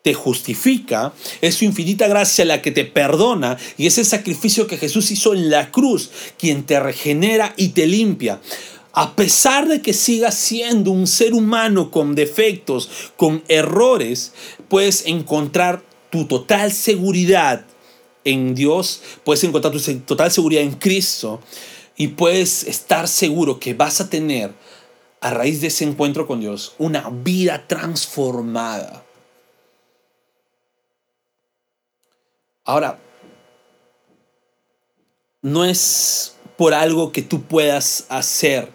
te 0.04 0.12
justifica, 0.12 1.14
es 1.40 1.54
su 1.54 1.64
infinita 1.64 2.06
gracia 2.08 2.44
la 2.44 2.60
que 2.60 2.70
te 2.70 2.84
perdona 2.84 3.56
y 3.78 3.86
es 3.86 3.96
el 3.96 4.04
sacrificio 4.04 4.66
que 4.66 4.76
Jesús 4.76 5.10
hizo 5.10 5.32
en 5.32 5.48
la 5.48 5.70
cruz, 5.70 6.10
quien 6.38 6.64
te 6.64 6.78
regenera 6.78 7.54
y 7.56 7.68
te 7.68 7.86
limpia. 7.86 8.38
A 8.92 9.16
pesar 9.16 9.66
de 9.66 9.80
que 9.80 9.94
sigas 9.94 10.34
siendo 10.34 10.90
un 10.90 11.06
ser 11.06 11.32
humano 11.32 11.90
con 11.90 12.14
defectos, 12.14 12.90
con 13.16 13.42
errores, 13.48 14.34
puedes 14.68 15.06
encontrar 15.06 15.82
tu 16.10 16.26
total 16.26 16.70
seguridad 16.70 17.64
en 18.24 18.54
Dios, 18.54 19.00
puedes 19.24 19.42
encontrar 19.44 19.72
tu 19.72 19.80
total 20.00 20.30
seguridad 20.30 20.64
en 20.64 20.72
Cristo 20.72 21.40
y 21.96 22.08
puedes 22.08 22.64
estar 22.64 23.08
seguro 23.08 23.58
que 23.58 23.72
vas 23.72 24.02
a 24.02 24.10
tener 24.10 24.52
a 25.22 25.30
raíz 25.30 25.62
de 25.62 25.68
ese 25.68 25.84
encuentro 25.84 26.26
con 26.26 26.40
Dios 26.40 26.74
una 26.76 27.08
vida 27.08 27.66
transformada. 27.66 29.03
Ahora, 32.64 32.98
no 35.42 35.64
es 35.64 36.36
por 36.56 36.72
algo 36.72 37.12
que 37.12 37.20
tú 37.20 37.42
puedas 37.42 38.06
hacer 38.08 38.72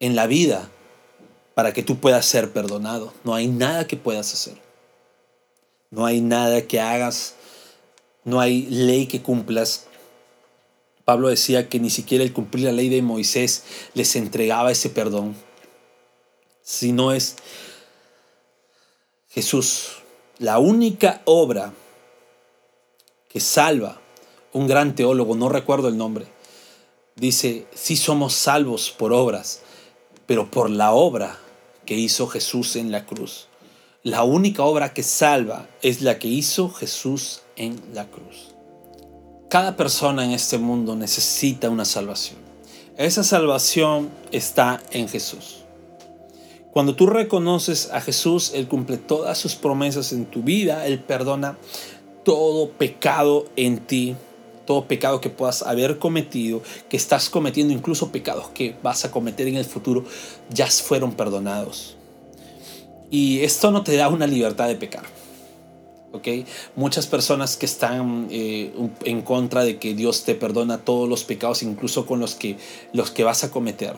en 0.00 0.16
la 0.16 0.26
vida 0.26 0.68
para 1.54 1.72
que 1.72 1.82
tú 1.82 1.98
puedas 1.98 2.26
ser 2.26 2.52
perdonado. 2.52 3.12
No 3.24 3.34
hay 3.34 3.46
nada 3.46 3.86
que 3.86 3.96
puedas 3.96 4.32
hacer. 4.32 4.58
No 5.90 6.04
hay 6.06 6.20
nada 6.20 6.66
que 6.66 6.80
hagas. 6.80 7.34
No 8.24 8.40
hay 8.40 8.66
ley 8.66 9.06
que 9.06 9.22
cumplas. 9.22 9.86
Pablo 11.04 11.28
decía 11.28 11.68
que 11.68 11.78
ni 11.80 11.90
siquiera 11.90 12.24
el 12.24 12.32
cumplir 12.32 12.66
la 12.66 12.72
ley 12.72 12.88
de 12.88 13.02
Moisés 13.02 13.64
les 13.94 14.14
entregaba 14.16 14.72
ese 14.72 14.90
perdón. 14.90 15.36
Si 16.62 16.92
no 16.92 17.12
es 17.12 17.36
Jesús 19.28 20.02
la 20.38 20.58
única 20.58 21.22
obra 21.24 21.72
que 23.28 23.40
salva, 23.40 24.00
un 24.52 24.66
gran 24.66 24.94
teólogo, 24.94 25.34
no 25.34 25.48
recuerdo 25.48 25.88
el 25.88 25.98
nombre, 25.98 26.26
dice, 27.16 27.66
sí 27.74 27.96
somos 27.96 28.34
salvos 28.34 28.90
por 28.90 29.12
obras, 29.12 29.62
pero 30.26 30.50
por 30.50 30.70
la 30.70 30.92
obra 30.92 31.38
que 31.84 31.94
hizo 31.96 32.26
Jesús 32.28 32.76
en 32.76 32.92
la 32.92 33.04
cruz. 33.04 33.48
La 34.02 34.22
única 34.22 34.62
obra 34.62 34.94
que 34.94 35.02
salva 35.02 35.68
es 35.82 36.02
la 36.02 36.18
que 36.18 36.28
hizo 36.28 36.70
Jesús 36.70 37.42
en 37.56 37.80
la 37.92 38.06
cruz. 38.06 38.54
Cada 39.50 39.76
persona 39.76 40.24
en 40.24 40.32
este 40.32 40.58
mundo 40.58 40.94
necesita 40.94 41.68
una 41.68 41.84
salvación. 41.84 42.38
Esa 42.96 43.24
salvación 43.24 44.10
está 44.30 44.82
en 44.90 45.08
Jesús. 45.08 45.57
Cuando 46.72 46.94
tú 46.94 47.06
reconoces 47.06 47.90
a 47.92 48.00
Jesús, 48.00 48.52
Él 48.54 48.68
cumple 48.68 48.98
todas 48.98 49.38
sus 49.38 49.54
promesas 49.54 50.12
en 50.12 50.26
tu 50.26 50.42
vida, 50.42 50.86
Él 50.86 51.00
perdona 51.00 51.56
todo 52.24 52.70
pecado 52.70 53.46
en 53.56 53.78
ti, 53.78 54.16
todo 54.66 54.84
pecado 54.84 55.20
que 55.20 55.30
puedas 55.30 55.62
haber 55.62 55.98
cometido, 55.98 56.62
que 56.90 56.98
estás 56.98 57.30
cometiendo, 57.30 57.72
incluso 57.72 58.12
pecados 58.12 58.48
que 58.50 58.76
vas 58.82 59.04
a 59.06 59.10
cometer 59.10 59.48
en 59.48 59.56
el 59.56 59.64
futuro, 59.64 60.04
ya 60.50 60.66
fueron 60.66 61.12
perdonados. 61.12 61.96
Y 63.10 63.40
esto 63.40 63.70
no 63.70 63.82
te 63.82 63.96
da 63.96 64.08
una 64.08 64.26
libertad 64.26 64.68
de 64.68 64.76
pecar. 64.76 65.04
¿ok? 66.12 66.28
Muchas 66.76 67.06
personas 67.06 67.56
que 67.56 67.64
están 67.64 68.28
eh, 68.30 68.72
en 69.04 69.22
contra 69.22 69.64
de 69.64 69.78
que 69.78 69.94
Dios 69.94 70.24
te 70.24 70.34
perdona 70.34 70.84
todos 70.84 71.08
los 71.08 71.24
pecados, 71.24 71.62
incluso 71.62 72.04
con 72.04 72.20
los 72.20 72.34
que, 72.34 72.58
los 72.92 73.10
que 73.10 73.24
vas 73.24 73.44
a 73.44 73.50
cometer 73.50 73.96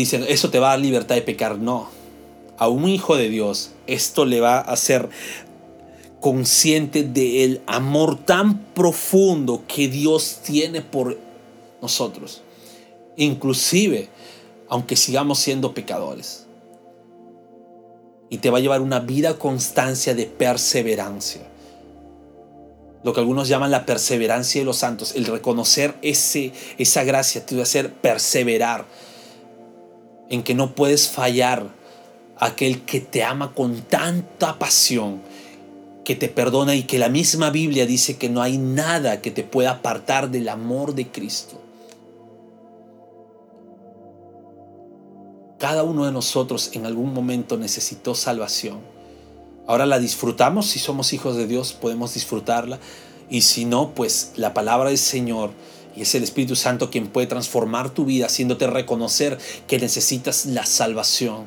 dicen, 0.00 0.24
eso 0.28 0.50
te 0.50 0.58
va 0.58 0.68
a 0.68 0.70
dar 0.70 0.80
libertad 0.80 1.14
de 1.14 1.22
pecar. 1.22 1.58
No. 1.58 1.88
A 2.58 2.68
un 2.68 2.88
hijo 2.88 3.16
de 3.16 3.28
Dios, 3.28 3.70
esto 3.86 4.24
le 4.24 4.40
va 4.40 4.58
a 4.58 4.60
hacer 4.60 5.08
consciente 6.20 7.02
del 7.02 7.62
amor 7.66 8.18
tan 8.24 8.58
profundo 8.74 9.64
que 9.66 9.88
Dios 9.88 10.40
tiene 10.44 10.82
por 10.82 11.18
nosotros. 11.80 12.42
Inclusive, 13.16 14.08
aunque 14.68 14.96
sigamos 14.96 15.38
siendo 15.38 15.72
pecadores. 15.74 16.46
Y 18.28 18.38
te 18.38 18.50
va 18.50 18.58
a 18.58 18.60
llevar 18.60 18.80
una 18.80 19.00
vida 19.00 19.38
constancia 19.38 20.14
de 20.14 20.26
perseverancia. 20.26 21.42
Lo 23.02 23.14
que 23.14 23.20
algunos 23.20 23.48
llaman 23.48 23.70
la 23.70 23.86
perseverancia 23.86 24.60
de 24.60 24.66
los 24.66 24.76
santos. 24.76 25.16
El 25.16 25.24
reconocer 25.24 25.94
ese, 26.02 26.52
esa 26.78 27.02
gracia 27.02 27.44
te 27.44 27.54
va 27.54 27.62
a 27.62 27.64
hacer 27.64 27.92
perseverar 27.92 28.84
en 30.30 30.42
que 30.42 30.54
no 30.54 30.74
puedes 30.74 31.08
fallar 31.08 31.68
aquel 32.38 32.82
que 32.82 33.00
te 33.00 33.22
ama 33.22 33.52
con 33.54 33.82
tanta 33.82 34.58
pasión, 34.58 35.20
que 36.04 36.16
te 36.16 36.28
perdona 36.28 36.74
y 36.74 36.84
que 36.84 36.98
la 36.98 37.10
misma 37.10 37.50
Biblia 37.50 37.84
dice 37.84 38.16
que 38.16 38.30
no 38.30 38.40
hay 38.40 38.56
nada 38.56 39.20
que 39.20 39.30
te 39.30 39.44
pueda 39.44 39.72
apartar 39.72 40.30
del 40.30 40.48
amor 40.48 40.94
de 40.94 41.08
Cristo. 41.08 41.60
Cada 45.58 45.82
uno 45.82 46.06
de 46.06 46.12
nosotros 46.12 46.70
en 46.72 46.86
algún 46.86 47.12
momento 47.12 47.58
necesitó 47.58 48.14
salvación. 48.14 48.78
Ahora 49.66 49.84
la 49.84 49.98
disfrutamos, 49.98 50.66
si 50.66 50.78
somos 50.78 51.12
hijos 51.12 51.36
de 51.36 51.46
Dios 51.46 51.74
podemos 51.74 52.14
disfrutarla 52.14 52.78
y 53.28 53.42
si 53.42 53.66
no, 53.66 53.94
pues 53.94 54.32
la 54.36 54.54
palabra 54.54 54.88
del 54.88 54.98
Señor 54.98 55.50
es 56.02 56.14
el 56.14 56.22
Espíritu 56.22 56.56
Santo 56.56 56.90
quien 56.90 57.08
puede 57.08 57.26
transformar 57.26 57.90
tu 57.90 58.04
vida, 58.04 58.26
haciéndote 58.26 58.66
reconocer 58.66 59.38
que 59.66 59.78
necesitas 59.78 60.46
la 60.46 60.64
salvación. 60.64 61.44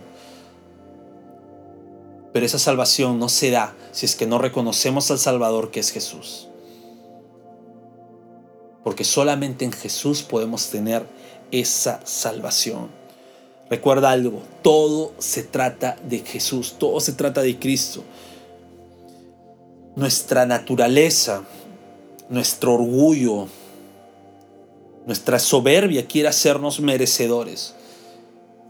Pero 2.33 2.45
esa 2.45 2.59
salvación 2.59 3.19
no 3.19 3.29
se 3.29 3.51
da 3.51 3.75
si 3.91 4.05
es 4.05 4.15
que 4.15 4.25
no 4.25 4.39
reconocemos 4.39 5.11
al 5.11 5.19
Salvador 5.19 5.71
que 5.71 5.79
es 5.79 5.91
Jesús. 5.91 6.49
Porque 8.83 9.03
solamente 9.03 9.65
en 9.65 9.71
Jesús 9.71 10.23
podemos 10.23 10.67
tener 10.69 11.05
esa 11.51 12.01
salvación. 12.05 12.89
Recuerda 13.69 14.11
algo, 14.11 14.41
todo 14.61 15.13
se 15.19 15.43
trata 15.43 15.95
de 16.03 16.19
Jesús, 16.19 16.75
todo 16.77 16.99
se 16.99 17.13
trata 17.13 17.41
de 17.41 17.57
Cristo. 17.57 18.03
Nuestra 19.95 20.45
naturaleza, 20.45 21.43
nuestro 22.29 22.73
orgullo, 22.73 23.47
nuestra 25.05 25.39
soberbia 25.39 26.05
quiere 26.07 26.29
hacernos 26.29 26.79
merecedores. 26.79 27.75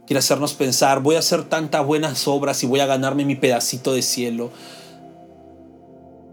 Quiere 0.08 0.20
hacernos 0.20 0.54
pensar, 0.54 1.02
voy 1.02 1.16
a 1.16 1.20
hacer 1.20 1.44
tantas 1.44 1.86
buenas 1.86 2.28
obras 2.28 2.62
y 2.64 2.68
voy 2.68 2.82
a 2.82 2.86
ganarme 2.86 3.24
mi 3.24 3.36
pedacito 3.36 3.94
de 3.94 4.02
cielo. 4.02 4.52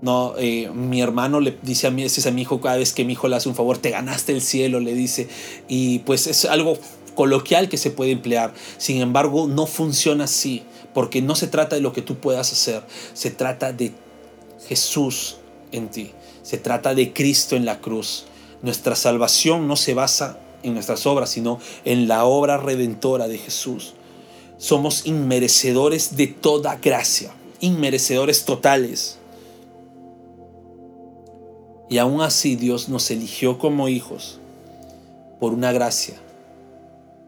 No, 0.02 0.34
eh, 0.38 0.70
mi 0.74 1.02
hermano 1.02 1.40
le 1.40 1.56
dice 1.62 1.86
a 1.86 1.90
mí, 1.90 2.02
es 2.02 2.26
a 2.26 2.30
mi 2.30 2.42
hijo 2.42 2.60
cada 2.60 2.76
vez 2.76 2.92
que 2.92 3.04
mi 3.04 3.12
hijo 3.12 3.28
le 3.28 3.36
hace 3.36 3.48
un 3.48 3.54
favor, 3.54 3.78
te 3.78 3.90
ganaste 3.90 4.32
el 4.32 4.40
cielo, 4.40 4.80
le 4.80 4.94
dice. 4.94 5.28
Y 5.68 6.00
pues 6.00 6.26
es 6.26 6.46
algo 6.46 6.78
coloquial 7.14 7.68
que 7.68 7.76
se 7.76 7.90
puede 7.90 8.12
emplear. 8.12 8.54
Sin 8.78 9.00
embargo, 9.02 9.46
no 9.46 9.66
funciona 9.66 10.24
así, 10.24 10.62
porque 10.94 11.20
no 11.20 11.34
se 11.36 11.46
trata 11.46 11.76
de 11.76 11.82
lo 11.82 11.92
que 11.92 12.02
tú 12.02 12.16
puedas 12.16 12.50
hacer, 12.52 12.82
se 13.12 13.30
trata 13.30 13.72
de 13.72 13.92
Jesús 14.66 15.36
en 15.70 15.90
ti, 15.90 16.12
se 16.42 16.56
trata 16.56 16.94
de 16.94 17.12
Cristo 17.12 17.56
en 17.56 17.66
la 17.66 17.80
cruz. 17.80 18.24
Nuestra 18.62 18.94
salvación 18.94 19.66
no 19.68 19.76
se 19.76 19.94
basa 19.94 20.38
en 20.62 20.74
nuestras 20.74 21.06
obras, 21.06 21.30
sino 21.30 21.58
en 21.84 22.08
la 22.08 22.24
obra 22.24 22.58
redentora 22.58 23.28
de 23.28 23.38
Jesús. 23.38 23.94
Somos 24.58 25.06
inmerecedores 25.06 26.16
de 26.16 26.26
toda 26.26 26.76
gracia. 26.76 27.32
inmerecedores 27.62 28.46
totales. 28.46 29.18
Y 31.90 31.98
aún 31.98 32.22
así 32.22 32.56
Dios 32.56 32.88
nos 32.88 33.10
eligió 33.10 33.58
como 33.58 33.88
hijos 33.88 34.38
por 35.38 35.52
una 35.52 35.70
gracia 35.70 36.14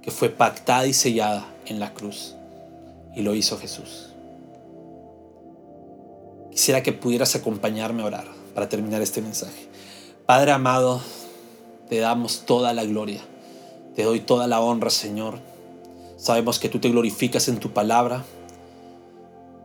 que 0.01 0.11
fue 0.11 0.31
pactada 0.31 0.87
y 0.87 0.95
sellada 0.95 1.47
en 1.67 1.81
la 1.81 1.93
cruz. 1.93 2.35
Y 3.15 3.21
lo 3.23 3.35
hizo 3.35 3.59
Jesús. 3.59 4.09
Quisiera 6.51 6.83
que 6.83 6.93
pudieras 6.93 7.35
acompañarme 7.35 8.03
a 8.03 8.07
orar 8.07 8.27
para 8.55 8.69
terminar 8.69 9.03
este 9.03 9.21
mensaje. 9.21 9.69
Padre 10.27 10.53
amado, 10.53 11.03
te 11.93 11.99
damos 11.99 12.47
toda 12.47 12.73
la 12.73 12.87
gloria. 12.87 13.21
Te 13.95 14.05
doy 14.05 14.21
toda 14.21 14.47
la 14.47 14.63
honra, 14.63 14.89
Señor. 14.89 15.41
Sabemos 16.17 16.59
que 16.59 16.71
tú 16.71 16.79
te 16.79 16.89
glorificas 16.89 17.49
en 17.49 17.59
tu 17.59 17.75
palabra. 17.75 18.25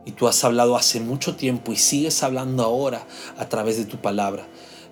Y 0.04 0.12
tú 0.12 0.28
has 0.28 0.44
hablado 0.44 0.76
hace 0.76 1.00
mucho 1.00 1.36
tiempo 1.36 1.72
y 1.72 1.76
sigues 1.76 2.22
hablando 2.22 2.64
ahora 2.64 3.06
a 3.38 3.48
través 3.48 3.78
de 3.78 3.86
tu 3.86 3.96
palabra. 3.96 4.46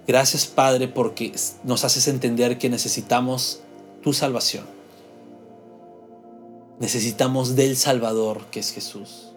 Gracias 0.07 0.47
Padre 0.47 0.89
porque 0.89 1.35
nos 1.63 1.85
haces 1.85 2.09
entender 2.09 2.57
que 2.57 2.71
necesitamos 2.71 3.61
tu 4.03 4.15
salvación. 4.15 4.65
Necesitamos 6.81 7.55
del 7.55 7.77
Salvador 7.77 8.47
que 8.47 8.61
es 8.61 8.73
Jesús. 8.73 9.33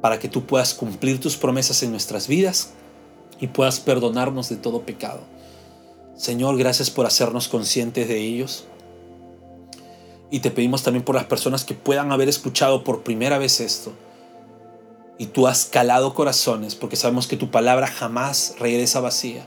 Para 0.00 0.18
que 0.18 0.28
tú 0.28 0.44
puedas 0.44 0.74
cumplir 0.74 1.20
tus 1.20 1.36
promesas 1.36 1.84
en 1.84 1.92
nuestras 1.92 2.26
vidas 2.26 2.70
y 3.38 3.46
puedas 3.46 3.78
perdonarnos 3.78 4.48
de 4.48 4.56
todo 4.56 4.82
pecado. 4.82 5.33
Señor, 6.16 6.56
gracias 6.56 6.90
por 6.90 7.06
hacernos 7.06 7.48
conscientes 7.48 8.08
de 8.08 8.18
ellos. 8.18 8.64
Y 10.30 10.40
te 10.40 10.50
pedimos 10.50 10.82
también 10.82 11.04
por 11.04 11.14
las 11.14 11.24
personas 11.24 11.64
que 11.64 11.74
puedan 11.74 12.12
haber 12.12 12.28
escuchado 12.28 12.84
por 12.84 13.02
primera 13.02 13.38
vez 13.38 13.60
esto 13.60 13.92
y 15.18 15.26
tú 15.26 15.46
has 15.46 15.66
calado 15.66 16.14
corazones 16.14 16.74
porque 16.74 16.96
sabemos 16.96 17.26
que 17.26 17.36
tu 17.36 17.50
palabra 17.50 17.86
jamás 17.86 18.54
regresa 18.58 19.00
vacía. 19.00 19.46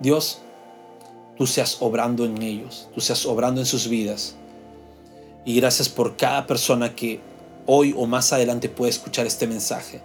Dios, 0.00 0.40
tú 1.36 1.46
seas 1.46 1.78
obrando 1.80 2.24
en 2.24 2.40
ellos, 2.42 2.88
tú 2.94 3.00
seas 3.00 3.24
obrando 3.26 3.60
en 3.60 3.66
sus 3.66 3.88
vidas. 3.88 4.36
Y 5.44 5.56
gracias 5.56 5.88
por 5.88 6.16
cada 6.16 6.46
persona 6.46 6.94
que 6.94 7.20
hoy 7.66 7.94
o 7.96 8.06
más 8.06 8.32
adelante 8.32 8.68
puede 8.68 8.90
escuchar 8.90 9.26
este 9.26 9.46
mensaje, 9.46 10.02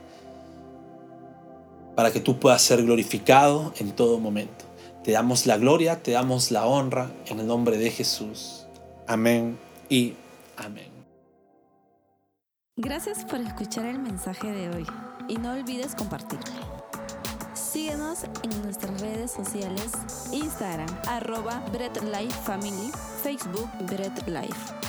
para 1.96 2.12
que 2.12 2.20
tú 2.20 2.40
puedas 2.40 2.62
ser 2.62 2.84
glorificado 2.84 3.74
en 3.80 3.92
todo 3.92 4.20
momento. 4.20 4.66
Te 5.06 5.12
damos 5.12 5.46
la 5.46 5.58
gloria, 5.58 6.02
te 6.02 6.14
damos 6.14 6.50
la 6.50 6.66
honra 6.66 7.12
en 7.28 7.40
el 7.40 7.46
nombre 7.46 7.78
de 7.78 7.92
Jesús. 7.92 8.66
Amén 9.06 9.56
y 9.88 10.16
amén. 10.58 10.90
Gracias 12.76 13.24
por 13.24 13.40
escuchar 13.40 13.86
el 13.86 14.00
mensaje 14.00 14.52
de 14.52 14.70
hoy 14.70 14.88
y 15.28 15.36
no 15.36 15.52
olvides 15.52 15.94
compartirlo. 15.94 16.56
Síguenos 17.54 18.24
en 18.42 18.64
nuestras 18.64 19.00
redes 19.00 19.30
sociales, 19.30 19.92
Instagram, 20.32 20.90
arroba 21.08 21.64
Bread 21.72 22.02
Life 22.02 22.42
Family, 22.44 22.90
Facebook 23.22 23.70
Bread 23.82 24.28
Life. 24.28 24.85